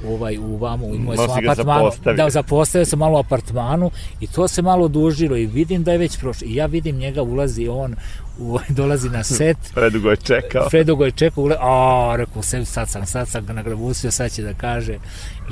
[0.08, 1.90] ovaj u vamo u moj svom apartmanu.
[2.16, 5.98] da zapostavio sam malo u apartmanu i to se malo dužilo i vidim da je
[5.98, 6.46] već prošlo.
[6.46, 7.94] I ja vidim njega ulazi on
[8.38, 9.56] u, dolazi na set.
[9.74, 10.68] Predugo je čekao.
[10.68, 14.42] Predugo je čekao ule, a rekao se sad sam sad sam ga nagrabusio sad će
[14.42, 14.98] da kaže.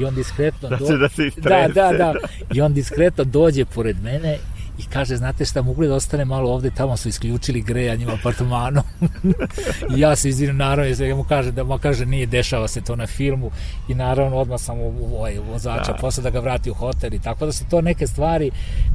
[0.01, 0.87] I on diskretno da, do...
[0.89, 2.15] da, da, da, da,
[2.55, 4.39] i on diskretno dođe pored mene
[4.79, 8.83] i kaže, znate šta, mogli da ostane malo ovde, tamo su isključili grejanje u apartmanu.
[9.97, 12.97] I ja se izvinim, naravno, ja mu kaže, da mu kaže, nije, dešava se to
[12.97, 13.51] na filmu
[13.89, 15.99] i naravno odmah sam ovaj, vozača, da.
[16.01, 18.51] posle da ga vrati u hotel i tako da su to neke stvari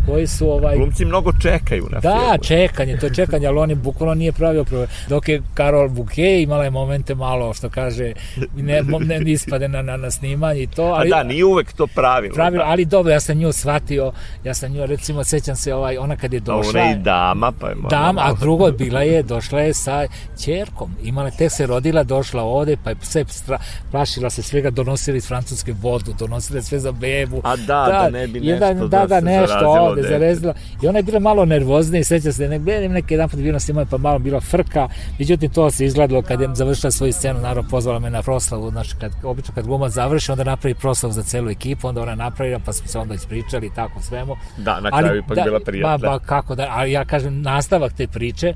[0.06, 0.78] koji su ovaj...
[0.78, 2.32] Glumci mnogo čekaju na da, filmu.
[2.32, 4.86] Da, čekanje, to je čekanje, ali on je bukvalno nije pravio prvo.
[5.10, 8.14] Dok je Karol Buke imala je momente malo, što kaže,
[8.56, 10.84] ne, ne ispade na, na, na snimanje i to.
[10.84, 12.34] Ali, A da, nije uvek to pravilo.
[12.34, 12.70] Pravilo, da.
[12.70, 14.12] ali dobro, ja sam nju shvatio,
[14.44, 16.82] ja sam nju, recimo, sećam se, ovaj, ona kad je došla...
[16.82, 20.08] Ona i dama, pa je Dama, a drugo bila je, došla je sa
[20.38, 20.92] ćerkom.
[21.04, 23.60] Imala, tek se rodila, došla ovde, pa je sve stra,
[23.92, 27.42] plašila se svega, donosili iz Francuske vodu, donosili sve za bebu.
[27.44, 30.54] A da, da, da ne bi nešto jedan, da, da, da, nešto ovde zarezila.
[30.82, 33.60] I ona je bila malo nervozna i seća se, ne gledam neke jedan put bilo
[33.60, 34.88] snimanje, pa malo bila frka.
[35.20, 38.96] Međutim, to se izgledalo kad je završila svoju scenu, naravno pozvala me na proslavu, znači
[39.00, 42.74] kad, obično kad glumac završi, onda napravi proslavu za celu ekipu, onda ona napravila, pa
[42.74, 44.36] smo se onda ispričali i tako svemu.
[44.58, 45.98] Da, na kraju ipak da, bila prijatna.
[45.98, 48.54] Ba, ba, kako da, ali ja kažem, nastavak te priče,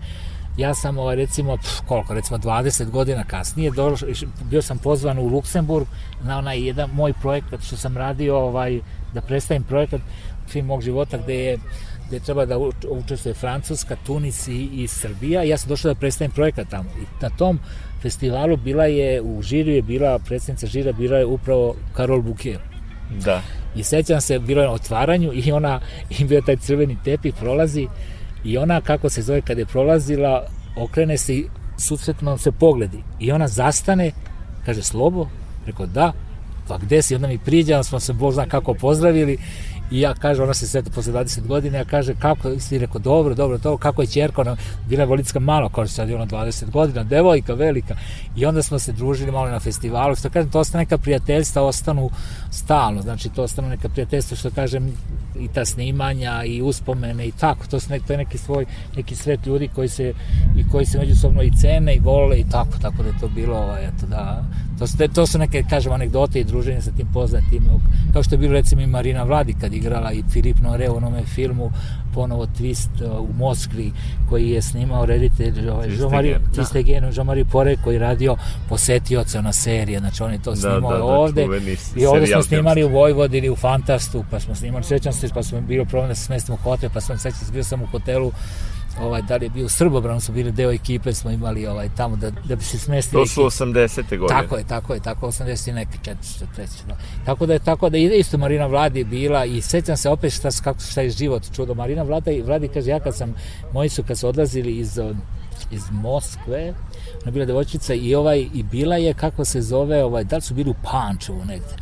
[0.58, 4.10] ja sam ovaj, recimo, pf, koliko, recimo 20 godina kasnije, došao,
[4.44, 5.88] bio sam pozvan u Luksemburg
[6.24, 8.80] na onaj jedan moj projekat što sam radio, ovaj,
[9.14, 10.02] da predstavim projekat
[10.50, 11.58] film mog života gde je
[12.08, 12.58] gde treba da
[12.90, 15.44] učestvuje Francuska, Tunis i, i Srbija.
[15.44, 16.90] Ja sam došao da predstavim projekat tamo.
[16.90, 17.60] I na tom
[18.02, 22.60] festivalu bila je, u žiriju je bila, predstavnica žira bila je upravo Karol Bouquet.
[23.26, 23.42] Da.
[23.78, 27.88] I sećam se, bilo je na otvaranju i ona, i bio taj crveni tepih, prolazi
[28.44, 31.46] i ona, kako se zove, kada je prolazila, okrene se i
[31.78, 33.04] susretno se pogledi.
[33.20, 34.12] I ona zastane,
[34.66, 35.28] kaže, Slobo?
[35.66, 36.14] Rekao, da.
[36.68, 37.16] Pa gde si?
[37.16, 39.38] Onda mi priđa, smo se, Bog zna kako pozdravili
[39.92, 43.36] I ja kaže, ona se sveta posle 20 godina, ja kaže, kako, si rekao, dobro,
[43.36, 44.56] dobro, to, kako je čerka, ona,
[44.90, 47.96] bila je Volicka malo, kao sad je ona 20 godina, devojka velika,
[48.36, 52.10] i onda smo se družili malo na festivalu, što kažem, to ostane neka prijateljstva, ostanu
[52.52, 54.94] stalno, znači to ostanu neka prijateljstva, što kažem,
[55.40, 59.46] i ta snimanja, i uspomene, i tako, to, su to je neki svoj, neki svet
[59.46, 60.14] ljudi koji se,
[60.58, 63.58] i koji se međusobno i cene, i vole, i tako, tako da je to bilo,
[63.58, 64.44] ovaj, eto, da,
[64.80, 67.64] to su, to su neke, kažem, anegdote i druženje sa tim poznatim,
[68.14, 71.24] kao što je bilo, recimo, i Marina Vladi, kad igrala i Filip Nore u onome
[71.24, 71.72] filmu
[72.18, 73.92] ponovo Twist uh, u Moskvi
[74.30, 76.64] koji je snimao reditelj ovaj, Jean-Marie da.
[77.12, 78.36] Jean-Marie Pore koji je radio
[78.70, 81.48] posetioca na serije, znači on je to da, snimao da, da, ovde.
[81.96, 85.62] i ovde smo snimali u Vojvodini u Fantastu, pa smo snimali, sećam se, pa smo
[85.62, 88.32] bilo problem da se smestimo u hotel, pa sam sećam se, bio sam u hotelu
[89.02, 92.16] ovaj, da li je bio u Srbobranu, su bili deo ekipe, smo imali ovaj, tamo
[92.16, 93.24] da, da bi se smestili.
[93.24, 94.18] To su 80.
[94.18, 94.42] godine.
[94.42, 95.70] Tako je, tako je, tako 80.
[95.70, 96.14] i neke 400,
[96.58, 96.88] 300.
[96.88, 96.98] Da.
[97.26, 100.50] Tako da je, tako da ide isto Marina Vladi bila i sećam se opet šta,
[100.64, 101.74] kako, šta je život čudo.
[101.74, 103.36] Marina Vlada Vladi kaže, ja kad sam,
[103.74, 105.00] moji su kad su odlazili iz
[105.72, 106.74] iz Moskve,
[107.22, 110.54] ona bila devojčica i ovaj i bila je kako se zove, ovaj da li su
[110.54, 111.76] bili u Pančevu negde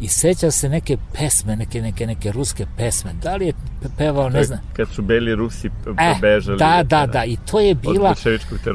[0.00, 3.12] i seća se neke pesme, neke, neke, neke ruske pesme.
[3.22, 3.52] Da li je
[3.98, 4.58] pevao, ne znam.
[4.72, 6.56] Kad su beli Rusi pobežali.
[6.56, 8.14] E, da, da, da, i to je bila,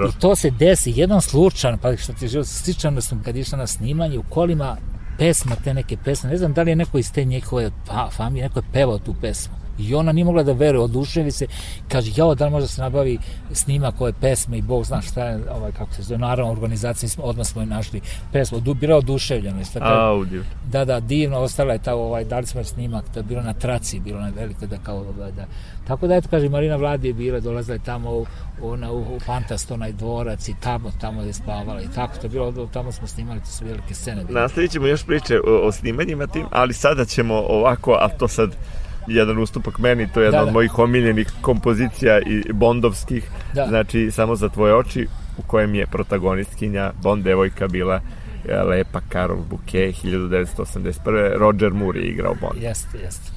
[0.10, 3.58] i to se desi, jedan slučan, pa što ti život, sličan da sam kad išla
[3.58, 4.77] na snimanje u kolima,
[5.17, 8.47] pesma, te neke pesme, ne znam da li je neko iz te njihove pa, familije,
[8.47, 11.47] neko je pevao tu pesmu I ona nije mogla da veruje, oduševi se,
[11.87, 13.17] kaže, jao, da li može da se nabavi
[13.51, 17.47] snima koje pesme i Bog zna šta je, ovaj, kako se zove, naravno, organizacija, odmah
[17.47, 19.61] smo je našli pesmu, bila oduševljena.
[19.61, 20.43] Isto, Audio.
[20.71, 23.99] Da, da, divno, ostala je ta, ovaj, dali smo snimak, to je bilo na traci,
[23.99, 25.45] bilo na veliko, da kao, ovaj, da,
[25.87, 28.25] tako da, eto, kaže, Marina Vladi je bila, dolazila je tamo
[28.61, 32.29] ona, u, u Fantast, onaj dvorac i tamo, tamo je spavala i tako, to je
[32.29, 34.25] bilo, tamo smo snimali, to su velike scene.
[34.29, 38.49] Nastavit ćemo još priče o, o snimanjima tim, ali sada ćemo ovako, a to sad
[39.09, 40.47] jedan ustupak meni, to je jedna da, da.
[40.47, 43.67] od mojih omiljenih kompozicija i bondovskih, da.
[43.67, 48.01] znači samo za tvoje oči, u kojem je protagonistkinja Bond devojka bila
[48.47, 51.37] e, lepa Carol Bouquet 1981.
[51.37, 52.63] Roger Moore je igrao Bond.
[52.63, 53.31] Jeste, jeste.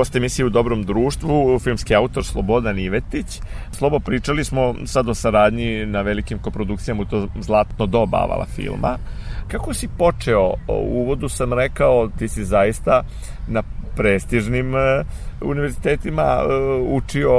[0.00, 3.40] Gost emisije u Dobrom društvu, filmski autor Slobodan Ivetić.
[3.72, 8.96] Slobo, pričali smo sad o saradnji na velikim koprodukcijama u to zlatno doba Avala filma.
[9.48, 10.54] Kako si počeo?
[10.68, 13.02] U uvodu sam rekao, ti si zaista
[13.48, 13.62] na
[13.96, 14.80] prestižnim uh,
[15.50, 17.32] univerzitetima uh, učio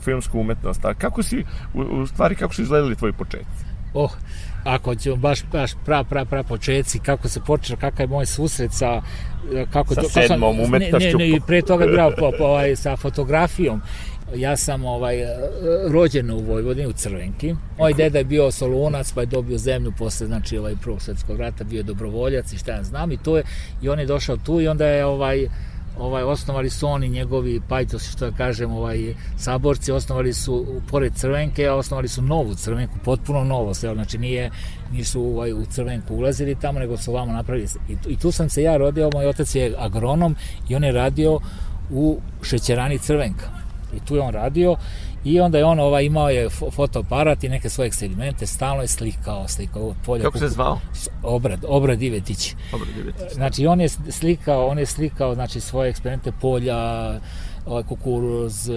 [0.00, 0.84] filmsku umetnost.
[0.84, 3.64] A kako si, u stvari, kako su izgledali tvoji početci?
[3.94, 4.10] Oh,
[4.64, 8.72] ako ćemo baš, baš pra, pra, pra početci, kako se počeo, kakav je moj susret
[8.72, 9.02] sa
[9.72, 11.18] kako sa to, sedmom sam, umetnošću.
[11.18, 13.82] Ne, ne, i pre toga bio po, po, ovaj, sa fotografijom.
[14.34, 15.16] Ja sam ovaj
[15.90, 17.54] rođen u Vojvodini u Crvenki.
[17.78, 21.64] Moj deda je bio solunac, pa je dobio zemlju posle znači ovaj prvog svetskog rata,
[21.64, 23.42] bio je dobrovoljac i šta ja znam i to je
[23.82, 25.48] i on je došao tu i onda je ovaj
[25.98, 31.66] ovaj osnovali su oni njegovi pajtosi što da kažem ovaj saborci osnovali su pored Crvenke
[31.66, 34.50] a osnovali su novu Crvenku potpuno novo sve znači nije
[34.92, 38.62] nisu ovaj u Crvenku ulazili tamo nego su vamo napravili i i tu sam se
[38.62, 40.36] ja rodio moj otac je agronom
[40.68, 41.40] i on je radio
[41.90, 43.50] u šećerani Crvenka.
[43.96, 44.76] I tu je on radio
[45.24, 49.48] I onda je on ovaj, imao je fotoaparat i neke svoje eksperimente, stalno je slikao,
[49.48, 50.22] slikao polje.
[50.22, 50.78] Kako se zvao?
[51.22, 52.54] Obrad, Obrad Ivetić.
[52.72, 53.32] Obrad Ivetić.
[53.34, 57.10] Znači on je slikao, on je slikao znači svoje eksperimente polja,
[57.66, 58.74] ovaj kukuruz, e,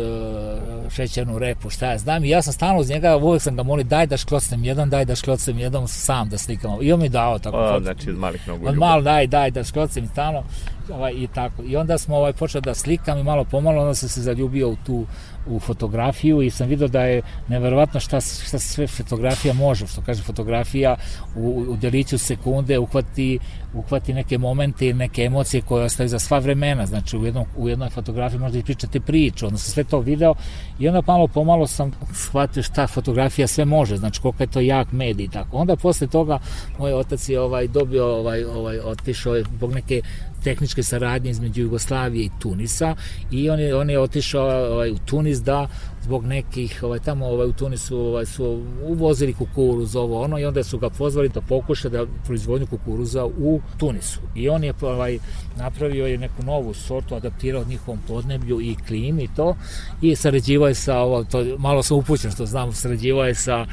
[0.89, 2.23] šećernu repu, šta ja znam.
[2.23, 5.05] I ja sam stalno uz njega, uvek sam ga molio, daj da šklocnem jedan, daj
[5.05, 6.77] da šklocnem jedan, sam da slikam.
[6.81, 7.57] I on mi dao tako.
[7.57, 8.67] O, znači, iz malih nogu.
[8.67, 10.43] Od malo, daj, daj da šklocnem i stalno.
[10.89, 11.63] Ovaj, i tako.
[11.63, 14.75] I onda smo ovaj, počeli da slikam i malo pomalo, onda sam se zaljubio u
[14.85, 15.05] tu
[15.49, 20.23] u fotografiju i sam vidio da je neverovatno šta, šta sve fotografija može, što kaže
[20.23, 20.95] fotografija
[21.35, 23.39] u, u deliću sekunde uhvati,
[23.73, 27.69] uhvati neke momente i neke emocije koje ostaju za sva vremena, znači u, jednom, u
[27.69, 30.33] jednoj fotografiji možda i pričate priču, onda sam sve to video
[30.79, 34.91] i onda malo pomalo sam shvatio šta fotografija sve može, znači koliko je to jak
[34.91, 35.57] medij i tako.
[35.57, 36.39] Onda posle toga
[36.79, 40.01] moj otac je ovaj dobio ovaj ovaj otišao je zbog neke
[40.47, 42.95] tehničke saradnje između Jugoslavije i Tunisa
[43.31, 45.67] i on je, on je otišao ovaj, u Tunis da
[46.07, 50.63] zbog nekih, ovaj, tamo ovaj, u Tunisu ovaj, su uvozili kukuruz, ovo ono, i onda
[50.63, 54.19] su ga pozvali da pokuša da proizvodnju kukuruza u Tunisu.
[54.35, 55.19] I on je ovaj,
[55.57, 59.55] napravio je neku novu sortu, adaptirao njihovom podneblju i klimi i to,
[60.01, 63.65] i sarađivao je sa, ovo, to, malo sam upućen što znam, sarađivao je sa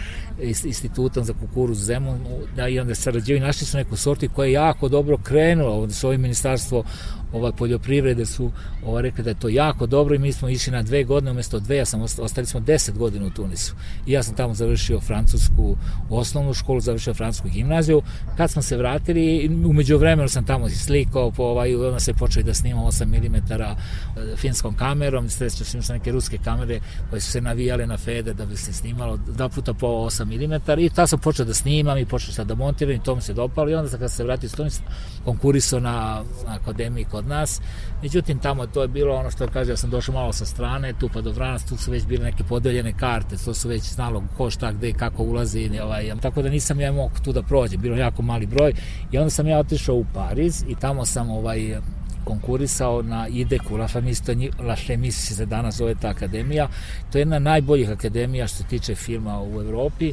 [0.65, 2.19] institutom za kukuruz Zemun,
[2.57, 6.09] da, i onda sarađivao i našli su neku sortu koja je jako dobro krenula, su
[6.09, 6.85] ovim ministarstvo
[7.33, 8.51] ovaj, poljoprivrede su
[8.87, 11.61] ovaj, rekli da je to jako dobro i mi smo išli na dve godine umesto
[11.61, 13.75] dve, ja sam ostali smo 10 godina u Tunisu.
[14.07, 15.77] I ja sam tamo završio francusku
[16.11, 18.03] osnovnu školu, završio francusku gimnaziju.
[18.37, 22.55] Kad smo se vratili, umeđu vremenu sam tamo slikao, po, ovaj, onda se počeli da
[22.55, 23.35] snimam 8 mm
[24.37, 28.57] finskom kamerom, srećao sam neke ruske kamere koje su se navijale na fede da bi
[28.57, 32.33] se snimalo dva puta po 8 mm i ta sam počeo da snimam i počeo
[32.33, 34.55] sad da montiram i to mi se dopalo i onda sam kad se vratio iz
[34.55, 34.83] Tunisa
[35.25, 37.61] konkurisao na, na akademiji kod nas.
[38.03, 41.09] Međutim, tamo to je bilo ono što kaže, ja sam došao malo sa strane, tu
[41.13, 44.51] pa do Vranac, tu su već bile neke podeljene karte, to su već znalo ko
[44.51, 47.97] šta, gde i kako ulazi, ovaj, tako da nisam ja mogu tu da prođem, bilo
[47.97, 48.73] jako mali broj.
[49.13, 51.77] I onda sam ja otišao u Pariz i tamo sam ovaj,
[52.25, 56.69] konkurisao na IDEC-u, La je La Femis se danas zove ta akademija,
[57.13, 60.13] to je jedna najboljih akademija što se tiče filma u Evropi.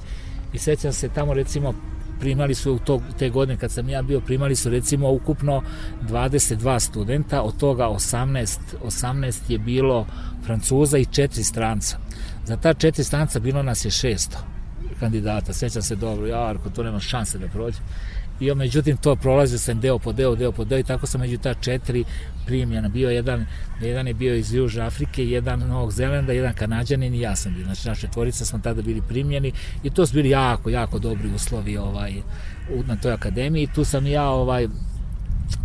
[0.53, 1.73] I sećam se tamo recimo
[2.21, 5.63] primali su to, te godine kad sam ja bio, primali su recimo ukupno
[6.01, 10.05] 22 studenta, od toga 18, 18 je bilo
[10.45, 11.97] Francuza i četiri stranca.
[12.45, 14.37] Za ta četiri stranca bilo nas je 600
[14.99, 17.77] kandidata, sećam se dobro, ja, ako to nema šanse da prođe.
[18.41, 21.37] I međutim to prolazio sam deo po deo, deo po deo i tako sam među
[21.37, 22.03] ta četiri
[22.45, 22.89] primljena.
[22.89, 23.45] Bio jedan,
[23.81, 27.65] jedan je bio iz Južne Afrike, jedan Novog Zelanda, jedan Kanadjanin i ja sam bio.
[27.65, 29.51] Znači, naše tvorice smo tada bili primljeni
[29.83, 32.13] i to su bili jako, jako dobri uslovi ovaj,
[32.85, 33.67] na toj akademiji.
[33.75, 34.67] Tu sam ja ovaj,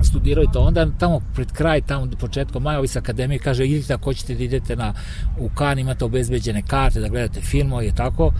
[0.02, 3.94] studirao i to onda tamo pred kraj tamo početkom maja ovi sa akademije kaže idite
[3.94, 4.94] ako hoćete da idete na
[5.38, 8.32] u Kan imate obezbeđene karte da gledate filmove i tako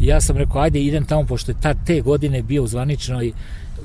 [0.00, 3.32] i ja sam rekao ajde idem tamo pošto je ta te godine bio u zvaničnoj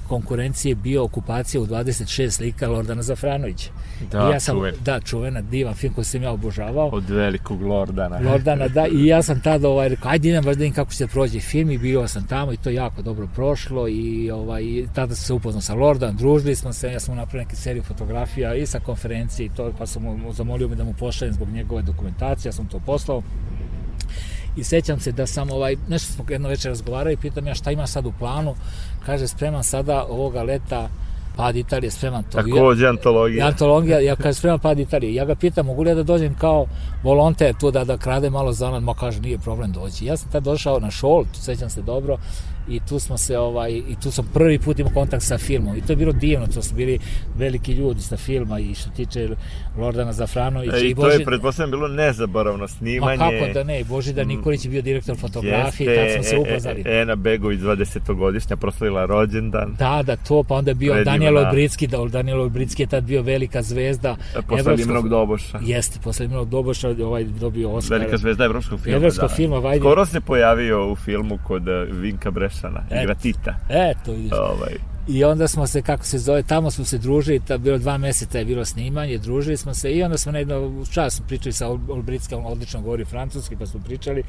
[0.07, 3.69] konkurencije bio okupacija u 26 slika Lordana Zafranovića.
[4.11, 4.75] Da, I ja sam, čuven.
[4.85, 6.87] Da, čuvena, divan film koji sam ja obožavao.
[6.87, 8.19] Od velikog Lordana.
[8.31, 11.07] Lordana, da, i ja sam tada ovaj, rekao, ajde idem baš da vidim kako će
[11.07, 15.25] prođe film i bio sam tamo i to jako dobro prošlo i ovaj, tada sam
[15.25, 18.65] se upoznao sa Lordan, družili smo se, ja sam mu napravio neke seriju fotografija i
[18.65, 22.49] sa konferencije i to, pa sam mu zamolio me da mu pošaljem zbog njegove dokumentacije,
[22.49, 23.21] ja sam to poslao
[24.57, 27.71] i sećam se da sam ovaj, nešto smo jedno večer razgovarali i pitam ja šta
[27.71, 28.55] ima sad u planu,
[29.05, 30.89] kaže spreman sada ovoga leta
[31.37, 32.41] Pad Italije, spreman to.
[32.41, 33.47] Takođe antologija.
[33.47, 35.13] Antologija, ja kažem spreman Pad Italije.
[35.13, 36.65] Ja ga pitam, mogu li ja da dođem kao
[37.03, 40.05] volonter tu da, da krade malo zanad, ma kaže, nije problem doći.
[40.05, 42.17] Ja sam tad došao na šol, sećam se dobro,
[42.70, 45.82] i tu smo se ovaj i tu sam prvi put imao kontakt sa filmom i
[45.82, 46.99] to je bilo divno to su bili
[47.38, 49.30] veliki ljudi sa filma i što tiče
[49.78, 53.18] Lordana Zafranovića E, i, I to Boži je, pretpostavljam, bilo nezaboravno snimanje.
[53.18, 56.84] Ma kako da ne, Božidar Nikolić je bio direktor fotografije, tad smo se e, upoznali.
[56.86, 59.76] e, Ena Begović, 20-godišnja, proslavila rođendan.
[59.80, 61.11] Da, da, to, pa onda je bio Predivna.
[61.11, 64.15] Daniel Olbritski, da, Daniel Olbritski je tad bio velika zvezda.
[64.36, 65.59] E, Posle Limnog Doboša.
[65.61, 67.97] Jeste, posle Limnog Doboša ovaj, dobio Oscar.
[67.97, 68.97] Velika zvezda evropskog filma.
[68.97, 69.36] Evropskog da.
[69.36, 69.80] filma, vajde.
[69.80, 73.01] Skoro se pojavio u filmu kod eh, Vinka Brešana, Eto.
[73.01, 73.55] igra Tita.
[73.69, 74.31] Eto, vidiš.
[74.31, 74.73] Ovaj,
[75.07, 78.39] I onda smo se, kako se zove, tamo smo se družili, ta, bilo dva meseca
[78.39, 81.91] je bilo snimanje, družili smo se i onda smo na jedno čas pričali sa Ol-
[81.91, 84.23] Olbrickom, on odlično govori francuski, pa smo pričali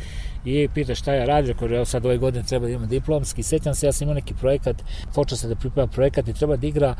[0.44, 3.74] i pita šta ja radim, rekao, evo sad ove godine treba da imam diplomski, sećam
[3.74, 4.76] se, ja sam imao neki projekat,
[5.14, 6.94] počeo sam da pripremam projekat i treba da igra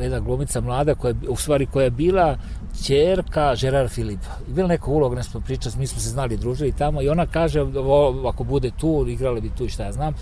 [0.00, 2.38] jedna glumica mlada, koja, u stvari koja je bila
[2.82, 4.30] ćerka Gerard Filipa.
[4.48, 7.26] I bila neka uloga, ne smo pričali, mi smo se znali, družili tamo i ona
[7.26, 10.14] kaže, ovo, ako bude tu, igrali bi tu i šta ja znam,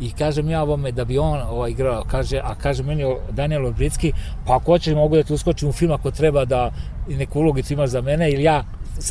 [0.00, 4.12] I kažem ja ovome da bi on ovaj, igrao, kaže, a kaže meni Daniel Olbritski,
[4.46, 6.70] pa ako hoćeš mogu da ti uskočim u film ako treba da
[7.08, 8.64] neku ulogicu imaš za mene, ili ja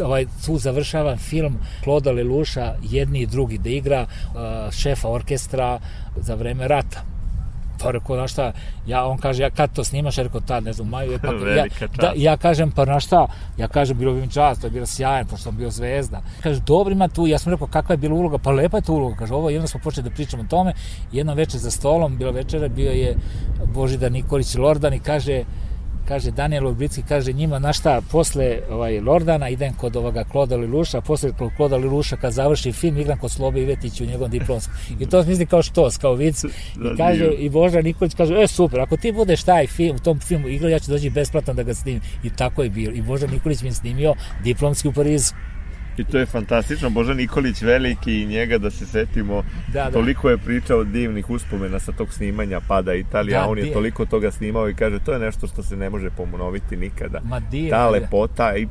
[0.03, 4.05] ovaj, tu završavam film Kloda Leluša, jedni i drugi, da igra
[4.71, 5.79] šefa orkestra
[6.15, 7.16] za vreme rata.
[7.79, 8.51] Pa rekao, znaš šta,
[8.87, 11.27] ja, on kaže, ja kad to snimaš, ja rekao, tad, ne znam, maju, je, pa,
[11.27, 11.65] ja,
[11.97, 14.85] da, ja kažem, pa znaš šta, ja kažem, bilo bi mi čast, to je bilo
[14.85, 16.21] sjajan, pošto sam bio zvezda.
[16.43, 18.93] Kaže, dobro ima tu, ja sam rekao, kakva je bila uloga, pa lepa je tu
[18.93, 20.73] uloga, kaže, ovo, onda smo počeli da pričamo o tome,
[21.11, 23.15] jedno večer za stolom, bila večera, bio je
[23.73, 25.43] Božidar Nikolić Lordan i kaže,
[26.07, 31.01] kaže Daniel Obricki, kaže njima, na šta, posle ovaj, Lordana idem kod ovoga Kloda Liluša,
[31.01, 34.73] posle kod Kloda Liluša kad završi film igram kod Slobe Ivetića u njegovom diplomskom.
[34.99, 36.43] I to misli kao štos, kao vic.
[36.75, 39.99] Da, I kaže, i Boža Nikolić kaže, e super, ako ti budeš taj film, u
[39.99, 42.01] tom filmu igrao, ja ću doći besplatno da ga snimim.
[42.23, 42.93] I tako je bilo.
[42.93, 45.33] I Boža Nikolić mi je snimio diplomski u Parizu.
[45.97, 46.89] I to je fantastično.
[46.89, 49.43] Boža Nikolić veliki i njega da se setimo.
[49.67, 49.91] Da, da.
[49.91, 54.05] Toliko je pričao divnih uspomena sa tog snimanja Pada Italija, Da, on je di- toliko
[54.05, 57.21] toga snimao i kaže to je nešto što se ne može ponoviti nikada.
[57.23, 58.67] Ma divno, Ta lepota i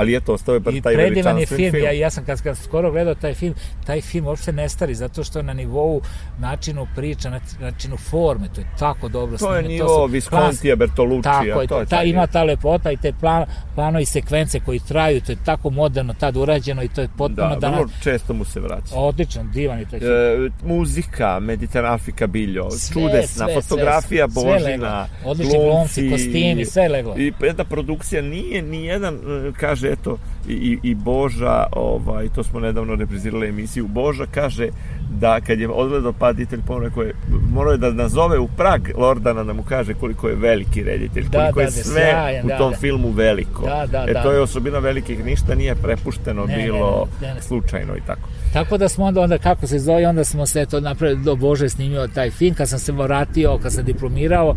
[0.00, 1.70] ali eto, ostao je bar I taj predivan je film.
[1.72, 1.84] film.
[1.84, 3.54] Ja, ja sam kad, kad skoro gledao taj film,
[3.86, 6.02] taj film uopšte ne stari, zato što je na nivou
[6.38, 11.32] načinu priča, na- načinu forme, to je tako dobro To je snimljeno, nivo Viscontija, Bertoluccija,
[11.32, 13.44] Tako je, to je ta, taj ima ta lepota i te plan,
[13.74, 17.56] planovi sekvence koji traju, to je tako moderno tad urađeno i to je potpuno Da,
[17.56, 17.78] danas...
[17.78, 18.94] vrlo često mu se vraća.
[18.94, 20.12] Odličan, divan je taj film.
[20.12, 25.30] E, muzika, Mediteran Afrika Biljo, Sve, čudesna sve, fotografija sve, sve Božina, leglo.
[25.30, 27.14] Odlični glumci, kostimi, sve leglo.
[27.18, 30.16] I jedna produkcija nije ni jedan e, kaže eto
[30.48, 33.88] i, i, i Boža, ovaj to smo nedavno reprizirali emisiju.
[33.88, 34.68] Boža kaže
[35.10, 37.14] da kad je odgledao pad Italj ponovno rekao je
[37.52, 41.38] morao je da nazove u Prag Lordana da mu kaže koliko je veliki reditelj, Da,
[41.38, 42.76] koliko da, je da, sve sjajan, u da, tom da.
[42.76, 43.66] filmu veliko.
[43.66, 44.22] Da, da, e da.
[44.22, 47.42] to je osobina velikih, ništa nije prepušteno Ne, ne, bilo ne, ne, ne.
[47.42, 48.28] slučajno i tako.
[48.52, 51.68] Tako da smo onda, onda kako se zove, onda smo se to napravili, do Bože
[51.68, 54.56] snimio taj film, kad sam se vratio, kad sam diplomirao,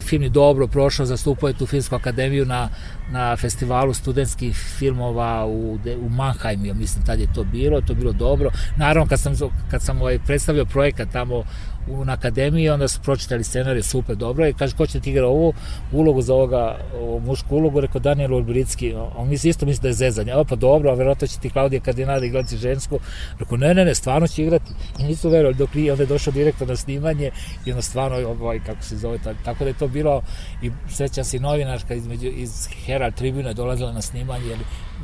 [0.00, 2.68] film je dobro prošao, zastupao je tu filmsku akademiju na,
[3.10, 7.96] na festivalu studentskih filmova u, u Mannheimu, ja mislim tad je to bilo, to je
[7.96, 8.50] bilo dobro.
[8.76, 9.34] Naravno, kad sam,
[9.70, 11.44] kad sam ovaj, predstavljao projekat tamo
[11.90, 15.26] u, na akademiji, onda su pročitali scenarij, super, dobro, i kaže, ko će ti igra
[15.26, 15.52] ovu
[15.92, 19.92] ulogu za ovoga, ovu mušku ulogu, rekao Daniel Olbritski, on misli isto misli da je
[19.94, 22.98] zezanje, o pa dobro, a verovatno će ti Klaudija Kardinada igrati žensku,
[23.38, 26.32] rekao, ne, ne, ne, stvarno će igrati, i nisu verovali, dok nije, onda je došao
[26.32, 27.30] direktor na snimanje,
[27.66, 30.22] i onda stvarno, ovaj, kako se zove, ta- tako da je to bilo,
[30.62, 34.58] i sećam se novinarka između, iz Herald Tribune dolazila na snimanje, jer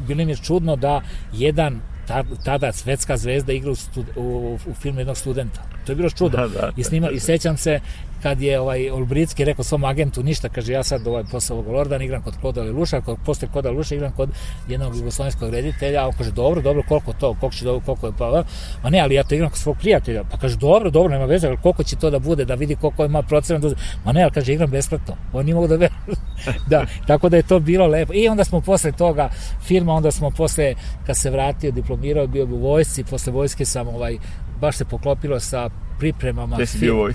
[0.06, 1.00] bilo im je čudno da
[1.32, 3.76] jedan ta- tada svetska zvezda igra u,
[4.20, 5.75] u, u filmu jednog studenta.
[5.86, 6.36] To je bilo čudo.
[6.46, 7.80] Da, da, I, snima, I sećam se
[8.22, 12.04] kad je ovaj Olbritski rekao svom agentu ništa, kaže ja sad ovaj posle ovog Lordana
[12.04, 14.30] igram kod Kloda Leluša, kod, posle Kloda Leluša igram kod
[14.68, 18.12] jednog jugoslovenskog reditelja, a on kaže dobro, dobro, koliko to, koliko će dobro, koliko je
[18.18, 18.44] pa,
[18.82, 21.46] ma ne, ali ja to igram kod svog prijatelja, pa kaže dobro, dobro, nema veze,
[21.46, 23.74] ali koliko će to da bude, da vidi koliko ima procenat, da-
[24.04, 26.16] ma ne, ali kaže igram besplatno, on nije mogu da veruju.
[26.70, 28.12] da, tako da je to bilo lepo.
[28.14, 29.28] I onda smo posle toga
[29.62, 30.74] filma, onda smo posle,
[31.06, 34.18] kad se vratio, diplomirao, bio bi u vojsci, posle vojske sam ovaj,
[34.56, 36.94] baš se poklopilo sa pripremama Gde si bio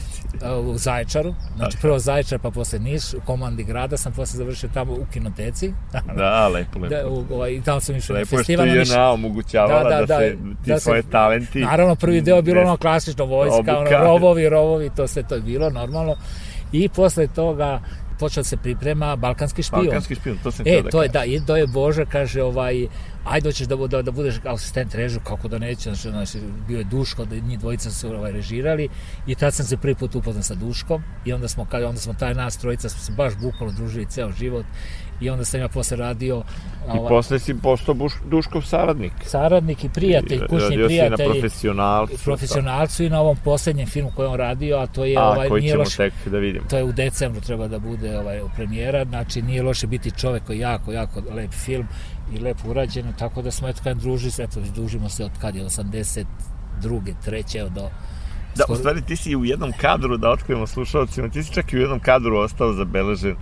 [0.65, 4.93] u Zaječaru, znači prvo Zaječar pa posle Niš, u komandi grada sam posle završio tamo
[4.93, 5.73] u kinoteci.
[6.17, 6.95] Da, lepo, lepo.
[6.95, 8.67] Da, u, ovaj, i tamo sam išao na Lepo je što festival.
[8.67, 10.31] je JNA omogućavala da, Da, da, da, se
[10.63, 11.59] ti da se- svoje talenti...
[11.59, 13.97] Naravno, prvi deo je bilo ono klasično vojska, ono, obuka.
[13.97, 16.15] rovovi, rovovi, to sve to je bilo normalno.
[16.71, 17.81] I posle toga
[18.21, 19.85] počeo da se priprema Balkanski špijun.
[19.85, 22.87] Balkanski špijun, to sam E, da to je, da, i to je Boža, kaže, ovaj,
[23.25, 26.83] ajde hoćeš da, da, da budeš asistent režu, kako da neće, znači, znači, bio je
[26.83, 28.89] Duško, da njih dvojica su ovaj, režirali
[29.27, 32.13] i tad sam se prvi put upoznao sa Duškom i onda smo, kad, onda smo
[32.13, 34.65] taj nas trojica smo se baš bukvalno družili ceo život
[35.21, 36.43] i onda sam ja posle radio
[36.87, 39.11] I ovaj, posle si postao Buš, Duškov saradnik.
[39.23, 42.17] saradnik i prijatelj, I kućni radio si na prijatelj profesionalcu.
[42.23, 45.61] profesionalcu i na ovom poslednjem filmu koji on radio, a to je A, ovaj koji
[45.61, 46.65] nije ćemo loš, tek da vidimo.
[46.69, 50.57] to je u decembru treba da bude ovaj premijera, znači nije loše biti čovek koji
[50.57, 51.87] je jako jako lep film
[52.33, 55.55] i lepo urađen, tako da smo eto kad druži se, eto družimo se od kad
[55.55, 56.25] je 82.
[57.25, 57.89] treće evo do
[58.55, 61.77] Da, u stvari ti si u jednom kadru, da otkrijemo slušalcima, ti si čak i
[61.77, 63.35] u jednom kadru ostao zabeležen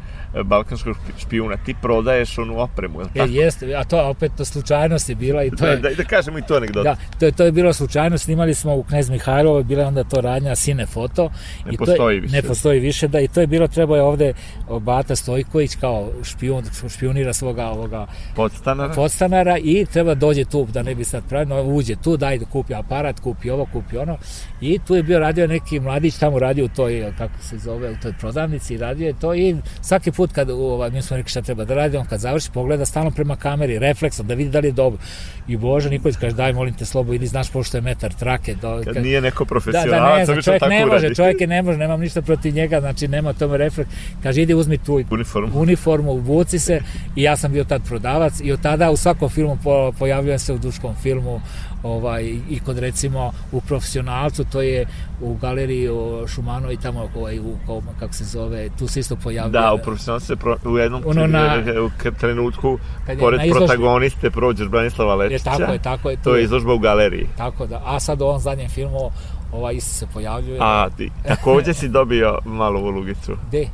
[0.43, 1.55] balkanskog špi- špijuna.
[1.57, 3.30] Ti prodaješ onu opremu, je li E, tako?
[3.32, 6.38] jeste, a to opet to slučajnost je bila i to Da, je da, da kažemo
[6.38, 6.84] i to anegdotu.
[6.84, 10.03] Da, to je, to je bilo slučajno, snimali smo u Knez Mihajlovo, bila je onda
[10.03, 11.30] to radnja Sine Foto.
[11.65, 12.36] Ne i to postoji je, više.
[12.36, 14.34] Ne postoji više, da, i to je bilo, trebao je ovde
[14.80, 18.93] Bata Stojković kao špijun, špijunira svoga ovoga Podstanara?
[18.93, 22.73] podstanara i treba dođe tu, da ne bi sad pravno, uđe tu, daj da kupi
[22.73, 24.17] aparat, kupi ovo, kupi ono.
[24.61, 27.95] I tu je bio radio neki mladić, tamo radio u toj, kako se zove, u
[28.01, 31.65] toj prodavnici radio je to i svaki put kad, ovaj, mi smo rekli šta treba
[31.65, 34.72] da radi, on kad završi pogleda stalno prema kameri, refleksom, da vidi da li je
[34.72, 34.99] dobro.
[35.47, 38.55] I Bože Nikolić kaže, daj molim te slobo, idi, znaš pošto je metar trake.
[38.55, 41.15] Do, Kad nije neko da, profesionalac, da, ne, znam, čovjek ne može, uradi.
[41.15, 43.89] čovjek je ne može, nemam ništa protiv njega, znači nema tome refleks.
[44.24, 45.61] Kaže, idi uzmi tu Uniformu.
[45.61, 46.82] uniformu, obuci se
[47.15, 50.53] i ja sam bio tad prodavac i od tada u svakom filmu po, pojavljujem se
[50.53, 51.41] u duškom filmu
[51.84, 54.86] ovaj, i kod recimo u profesionalcu, to je
[55.21, 59.15] u galeriji o Šumano i tamo ovaj, u, kao, kako se zove, tu se isto
[59.15, 59.61] pojavljuje.
[59.61, 63.65] Da, u profesionalcu se pro, u jednom Ono na- u trenutku, Kad je pored izložbi.
[63.67, 65.43] protagoniste, prođeš Branislava je, Lečića.
[65.51, 66.15] tako je, tako je.
[66.15, 67.27] tu To je izložba u galeriji.
[67.38, 69.11] Tako da, a sad u ovom zadnjem filmu
[69.51, 70.57] ovaj isto se pojavljuje.
[70.61, 73.67] A, ti, takođe si dobio malu ulogicu Gde?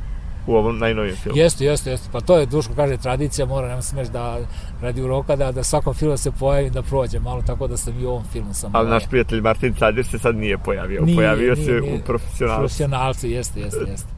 [0.46, 1.38] U ovom najnovijem filmu.
[1.38, 2.08] Jeste, jeste, jeste.
[2.12, 4.38] Pa to je, Duško kaže, tradicija, mora, nema smeš da
[4.82, 8.04] radi uroka, da, da svakom filmu se pojavi da prođe malo, tako da sam i
[8.04, 8.70] u ovom filmu sam.
[8.74, 11.02] Ali naš prijatelj Martin Cadir se sad nije pojavio.
[11.02, 11.94] Nije, pojavio nije, se nije.
[11.94, 12.60] u profesionalcu.
[12.60, 14.08] Profesionalci, jeste, jeste, jeste.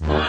[0.00, 0.20] Imao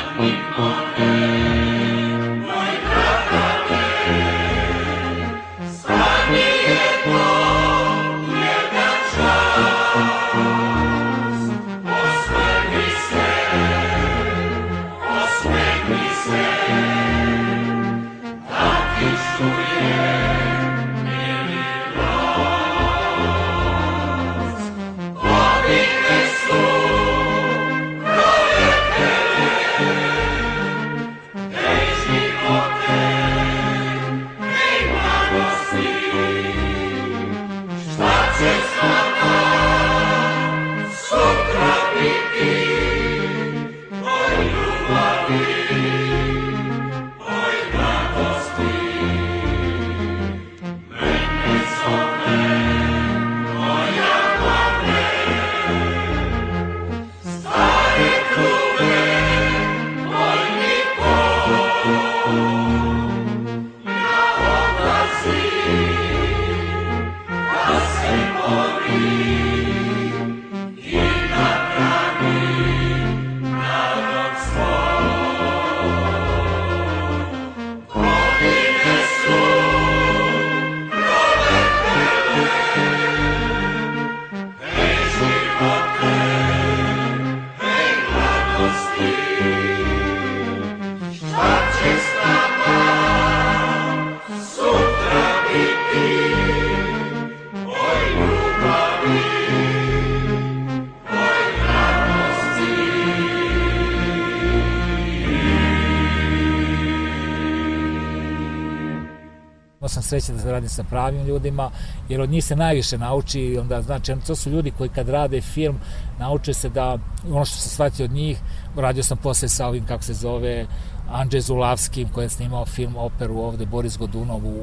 [110.07, 111.71] sreće da radim sa pravim ljudima,
[112.09, 115.41] jer od njih se najviše nauči, i onda znači, to su ljudi koji kad rade
[115.41, 115.79] film,
[116.19, 116.97] nauče se da,
[117.31, 118.37] ono što sam shvatio od njih,
[118.75, 120.65] radio sam posle sa ovim, kako se zove,
[121.11, 124.53] Andrzej Zulavskim, koji je snimao film, operu ovde, Boris Godunov u,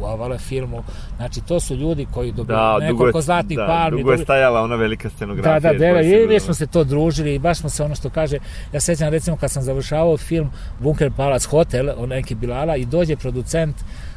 [0.00, 0.82] u Avale filmu,
[1.16, 3.96] znači to su ljudi koji dobiju Da, dugo je, nekoliko zlatnih da, palmi.
[4.02, 5.60] dugo je stajala ona velika scenografija.
[5.60, 7.94] Da, da, deva, se i mi smo se to družili i baš smo se ono
[7.94, 8.38] što kaže,
[8.72, 10.50] ja sećam recimo kad sam završavao film
[10.80, 14.11] Bunker Palace Hotel, on neki Bilala i dođe producent uh,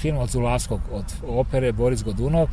[0.00, 2.48] film od Zulavskog, od opere Boris Godunov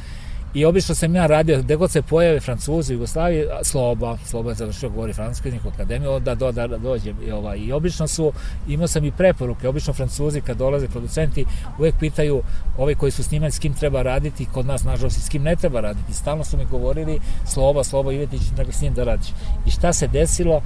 [0.54, 4.56] I obično sam ja radio, gde god se pojave Francuzi, Jugoslavije, a, Sloba, Sloba je
[4.56, 7.14] završio govori francusku jeziku akademiju, da, do, da, da dođe.
[7.28, 8.32] I, ovaj, I obično su,
[8.68, 11.46] imao sam i preporuke, obično Francuzi kad dolaze producenti
[11.80, 12.42] uvek pitaju
[12.78, 15.82] ovi koji su snimali s kim treba raditi, kod nas nažalost s kim ne treba
[15.82, 16.14] raditi.
[16.14, 19.28] Stalno su mi govorili Sloba, Sloba Ivetić, nego s njim da radiš.
[19.66, 20.62] I šta se desilo?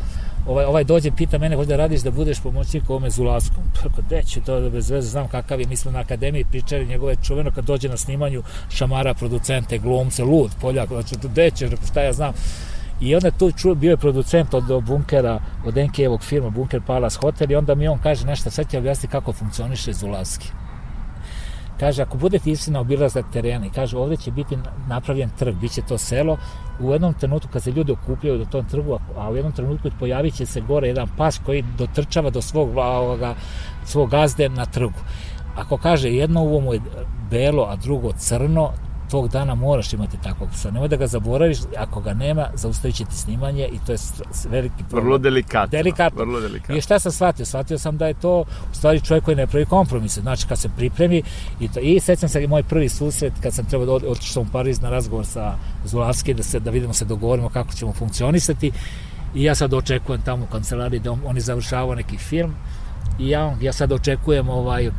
[0.47, 3.63] Ovaj, ovaj dođe, pita mene, hoće da radiš da budeš pomoćnik ovome Zulaskom.
[3.75, 6.85] Tako, gde će to da bez veze, znam kakav je, mi smo na akademiji pričali
[6.85, 12.01] njegove čuveno kad dođe na snimanju šamara, producente, glumce, lud, poljak, znači, gde će, šta
[12.01, 12.33] ja znam.
[13.01, 17.51] I onda tu čuo, bio je producent od bunkera, od Enkijevog firma Bunker Palace Hotel
[17.51, 20.47] i onda mi on kaže nešto, sad će objasniti kako funkcioniše Zulavski.
[21.80, 24.57] Kaže, ako budete išli na obilazak terena i kaže, ovde će biti
[24.88, 26.38] napravljen trg, bit će to selo,
[26.80, 30.34] u jednom trenutku kad se ljudi okupljaju do tom trgu, a u jednom trenutku pojavit
[30.34, 33.36] će se gore jedan pas koji dotrčava do svog, ovoga,
[33.86, 34.99] svog gazde na trgu.
[35.55, 36.82] Ako kaže jedno uvo mu je
[37.32, 38.71] belo, a drugo crno,
[39.11, 40.71] tog dana moraš imati takvog psa.
[40.71, 43.97] Nemoj da ga zaboraviš, ako ga nema, zaustavit će ti snimanje i to je
[44.49, 45.03] veliki problem.
[45.03, 45.77] Vrlo delikatno.
[45.77, 46.19] Delikatno.
[46.19, 46.75] Vrlo delikatno.
[46.75, 47.45] I šta sam shvatio?
[47.45, 48.39] Shvatio sam da je to
[48.71, 50.21] u stvari čovjek koji ne pravi kompromise.
[50.21, 51.23] Znači, kad se pripremi
[51.59, 54.81] i, to, i sećam se moj prvi susret kad sam trebao da otišao u Pariz
[54.81, 55.55] na razgovor sa
[55.85, 58.71] Zulavski da, se, da vidimo se dogovorimo kako ćemo funkcionisati
[59.35, 62.55] i ja sad očekujem tamo u kancelariji da on, oni završavaju neki film
[63.19, 64.91] i ja, ja sad očekujem ovaj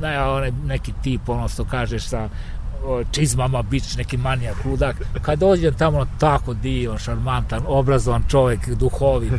[0.00, 2.28] ne, onaj neki tip, ono što kažeš sa
[3.12, 4.96] čizmama, bić neki manijak, ludak.
[5.22, 9.32] Kad dođem tamo, tako divan, šarmantan, obrazovan čovek, duhovit.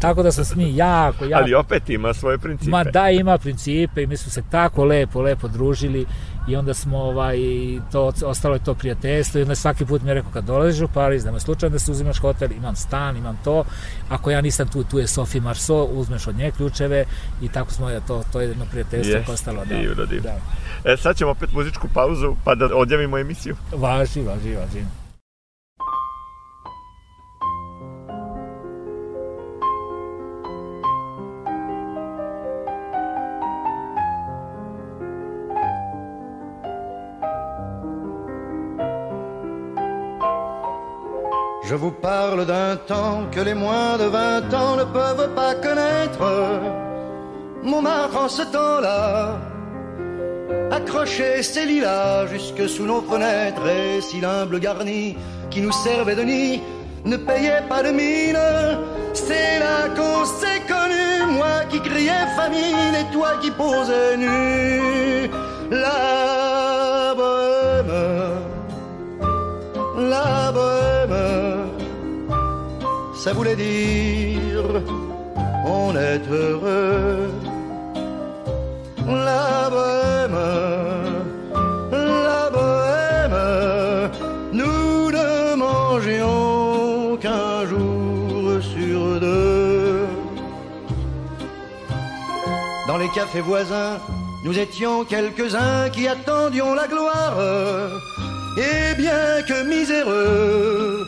[0.00, 1.42] Tako da sam s njim jako, jako...
[1.42, 2.70] Ali opet ima svoje principe.
[2.70, 6.06] Ma da, ima principe i mi smo se tako lepo, lepo družili
[6.48, 7.36] i onda smo ovaj,
[7.92, 10.88] to, ostalo je to prijateljstvo i onda svaki put mi je rekao kad dolaziš u
[10.88, 13.64] Pariz, me slučajno da se uzimaš hotel, imam stan, imam to,
[14.08, 17.04] ako ja nisam tu, tu je Sophie Marceau, uzmeš od nje ključeve
[17.42, 19.64] i tako smo, to, to je jedno prijateljstvo yes, ostalo.
[19.64, 20.30] Da, divno, divno.
[20.84, 20.92] Da.
[20.92, 23.56] E, sad ćemo opet muzičku pauzu pa da odjavimo emisiju.
[23.72, 25.01] Važi, važi, važi.
[41.72, 46.22] Je vous parle d'un temps que les moins de vingt ans ne peuvent pas connaître.
[47.62, 49.40] Montmartre en ce temps-là
[50.70, 55.16] accrochait ses lilas jusque sous nos fenêtres et si l'humble garni
[55.48, 56.60] qui nous servait de nid
[57.06, 58.44] ne payait pas de mine.
[59.14, 65.30] C'est là qu'on s'est connu, moi qui criais famine et toi qui posais nu.
[65.70, 67.94] La bohème,
[70.10, 70.81] la bohème
[73.22, 74.64] ça voulait dire
[75.64, 77.30] on est heureux.
[79.06, 80.38] La bohème,
[81.92, 84.10] la bohème,
[84.52, 90.06] nous ne mangions qu'un jour sur deux.
[92.88, 93.98] Dans les cafés voisins,
[94.44, 97.38] nous étions quelques-uns qui attendions la gloire.
[98.56, 101.06] Et bien que miséreux,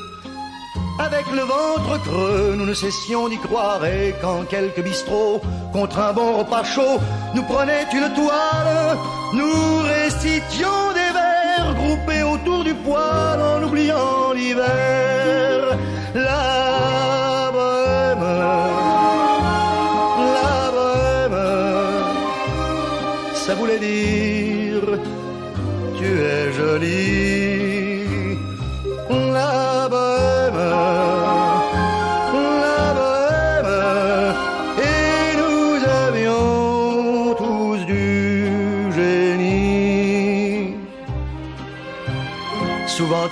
[0.99, 5.41] avec le ventre creux, nous ne cessions d'y croire et quand quelques bistrots,
[5.73, 6.99] contre un bon repas chaud,
[7.35, 8.97] nous prenaient une toile,
[9.33, 15.79] nous récitions des vers groupés autour du poêle en oubliant l'hiver.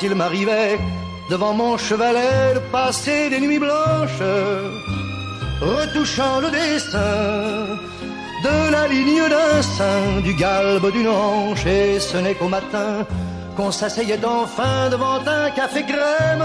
[0.05, 0.81] Il m'arrivait
[1.31, 4.25] devant mon chevalet de passer des nuits blanches,
[5.61, 7.79] retouchant le dessin
[8.43, 13.07] de la ligne d'un sein, du galbe d'une hanche, et ce n'est qu'au matin
[13.57, 16.45] qu'on s'asseyait enfin devant un café crème.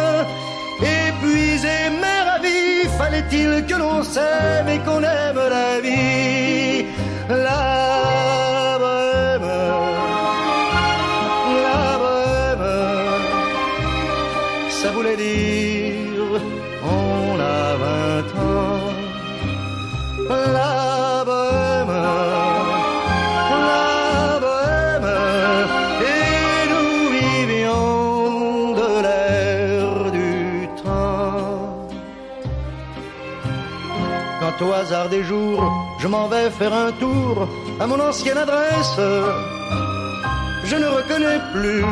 [0.80, 6.86] Épuisé mais ravi, fallait-il que l'on s'aime et qu'on aime la vie?
[14.98, 16.41] Voulait dire
[16.84, 18.93] on a vingt ans.
[20.58, 21.95] La bohème,
[23.72, 25.10] la bohème,
[26.14, 29.88] et nous vivions de l'air
[30.20, 31.80] du temps.
[34.39, 35.64] Quand au hasard des jours,
[36.00, 37.48] je m'en vais faire un tour
[37.80, 39.00] à mon ancienne adresse,
[40.70, 41.86] je ne reconnais plus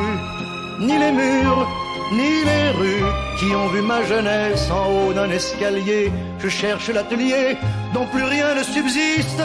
[0.79, 1.67] ni les murs,
[2.11, 6.11] ni les rues qui ont vu ma jeunesse en haut d'un escalier.
[6.39, 7.57] Je cherche l'atelier
[7.93, 9.43] dont plus rien ne subsiste.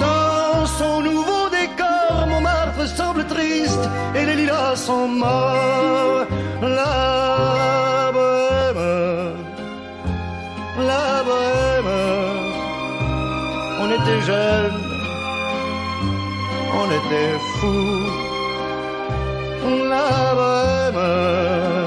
[0.00, 6.26] Dans son nouveau décor, Montmartre semble triste et les lilas sont morts.
[6.60, 9.34] La bohème,
[10.78, 11.56] la bohème
[14.26, 14.80] jeune,
[16.74, 18.25] on était fous.
[19.66, 21.85] La bohème,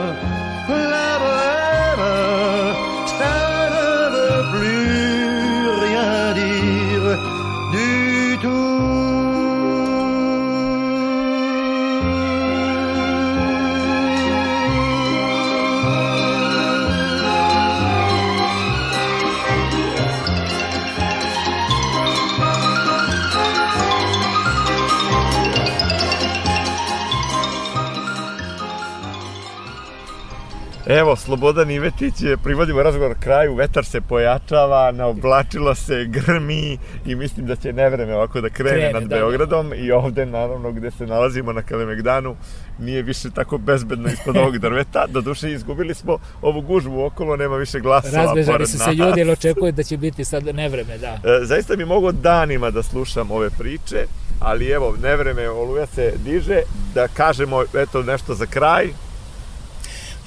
[30.89, 37.55] Evo, Slobodan Ivetić, privodimo razgovor kraju, vetar se pojačava, naoblačilo se, grmi i mislim da
[37.55, 39.15] će nevreme ovako da krene, Krene, nad da, da.
[39.15, 42.35] Beogradom i ovde, naravno, gde se nalazimo na Kalemegdanu,
[42.79, 45.05] nije više tako bezbedno ispod ovog drveta.
[45.07, 49.71] Doduše, izgubili smo ovu gužvu okolo, nema više glasova Razbežali su se ljudi, jer očekuju
[49.71, 51.07] da će biti sad nevreme, da.
[51.07, 54.05] E, zaista bi mogo danima da slušam ove priče,
[54.39, 56.61] ali evo, nevreme oluja se diže,
[56.93, 58.87] da kažemo eto nešto za kraj,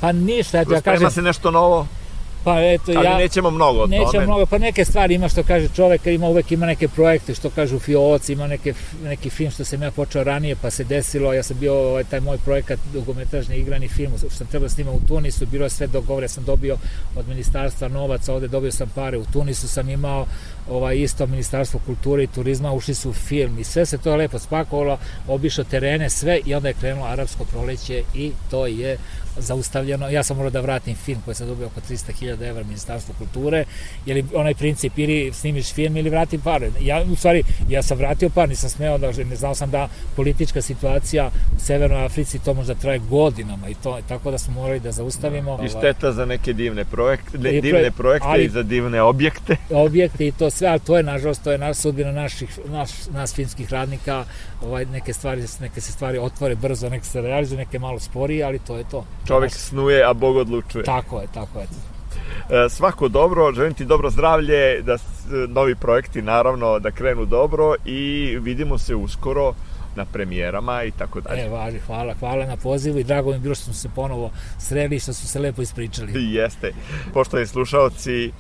[0.03, 1.87] Pa ništa, eto ja sprema kažem, se nešto novo,
[2.45, 3.17] pa eto ali ja...
[3.17, 4.27] nećemo mnogo o Neće tome.
[4.27, 7.79] mnogo, pa neke stvari ima što kaže čovek, ima uvek ima neke projekte, što kažu
[7.79, 8.75] fioci, ima neke,
[9.05, 12.21] neki film što sam ja počeo ranije, pa se desilo, ja sam bio ovaj, taj
[12.21, 16.29] moj projekat dugometražni igrani film, što sam trebao snimati u Tunisu, bilo je sve dogovore,
[16.29, 16.77] sam dobio
[17.17, 20.27] od ministarstva novaca, ovde dobio sam pare, u Tunisu sam imao
[20.71, 24.39] ovaj, isto ministarstvo kulture i turizma, ušli su u film i sve se to lepo
[24.39, 24.99] spakovalo,
[25.29, 28.99] obišao terene, sve i onda je krenulo arapsko proleće i to je
[29.37, 30.09] zaustavljeno.
[30.09, 33.65] Ja sam morao da vratim film koji sam dobio oko 300.000 evra ministarstvo kulture,
[34.07, 36.71] jer onaj princip ili snimiš film ili vratim pare.
[36.81, 40.63] Ja, u stvari, ja sam vratio par, nisam smeo da, ne znao sam da politička
[40.63, 44.93] situacija u Severnoj Africi to možda traje godinama i to, tako da smo morali da
[44.93, 45.59] zaustavimo.
[45.65, 49.57] I šteta za neke divne projekte, ne, divne projek- projekte ali- i za divne objekte.
[49.87, 53.35] objekte i to sve, ali to je nažalost, to je naš sudbina naših, naš, nas
[53.35, 54.25] filmskih radnika,
[54.63, 58.59] ovaj, neke stvari, neke se stvari otvore brzo, neke se realizuju, neke malo sporije, ali
[58.59, 59.05] to je to.
[59.25, 60.85] Čovek snuje, a Bog odlučuje.
[60.85, 61.67] Tako je, tako je.
[62.57, 65.03] E, Svako dobro, želim ti dobro zdravlje, da s-
[65.49, 68.01] novi projekti naravno da krenu dobro i
[68.39, 69.55] vidimo se uskoro
[69.97, 71.43] na premijerama i tako dalje.
[71.43, 74.97] E, važi, hvala, hvala na pozivu i drago mi bilo što smo se ponovo sreli
[74.97, 76.13] i što smo se lepo ispričali.
[76.33, 76.73] Jeste.
[77.15, 78.33] Poštovani slušalci,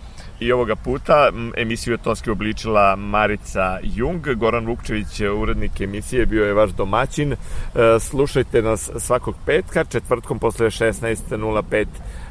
[0.42, 6.54] i ovoga puta emisiju je tonski obličila Marica Jung, Goran Vukčević, urednik emisije, bio je
[6.54, 7.32] vaš domaćin.
[7.32, 7.36] E,
[8.00, 11.86] Slušajte nas svakog petka, četvrtkom posle 16.05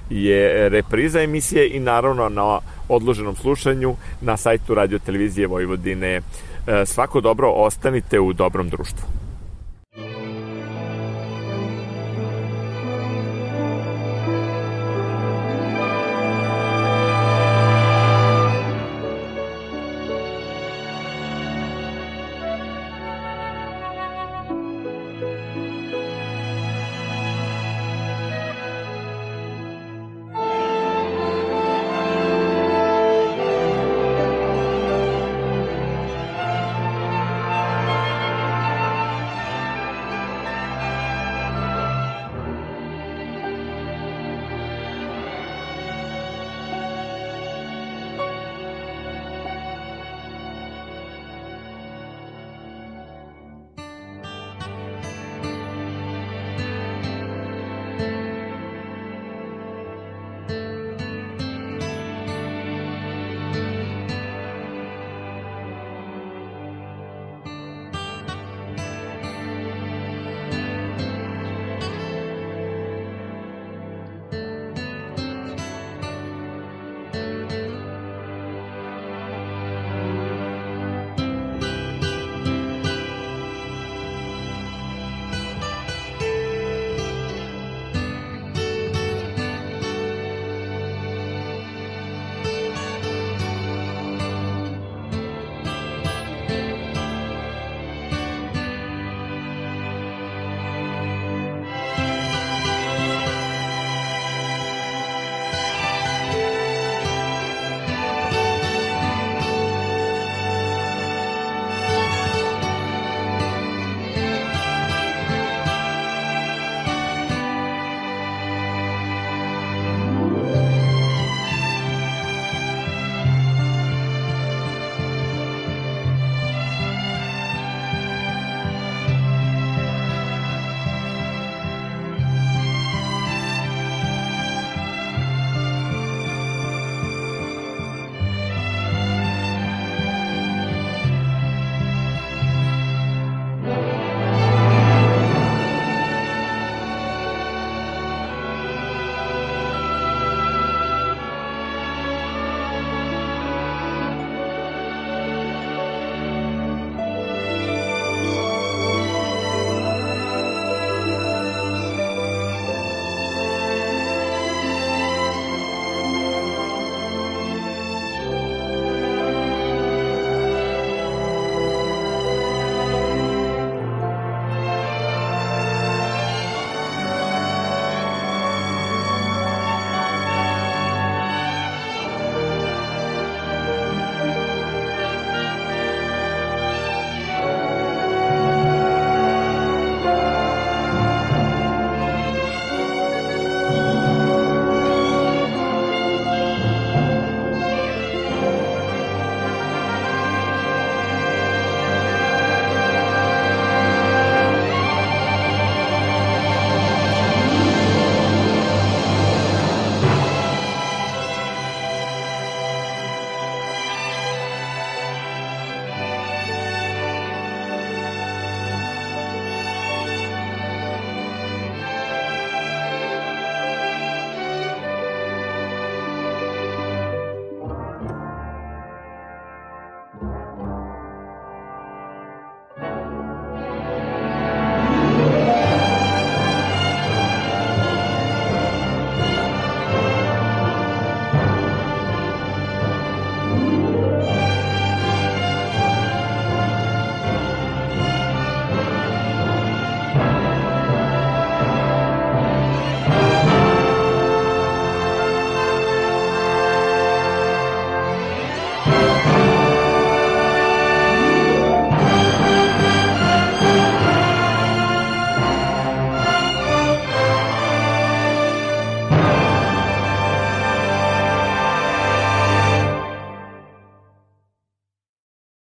[0.09, 2.59] je repriza emisije i naravno na
[2.89, 6.21] odloženom slušanju na sajtu Radio Televizije Vojvodine.
[6.67, 9.20] E, Svako dobro, ostanite u dobrom društvu.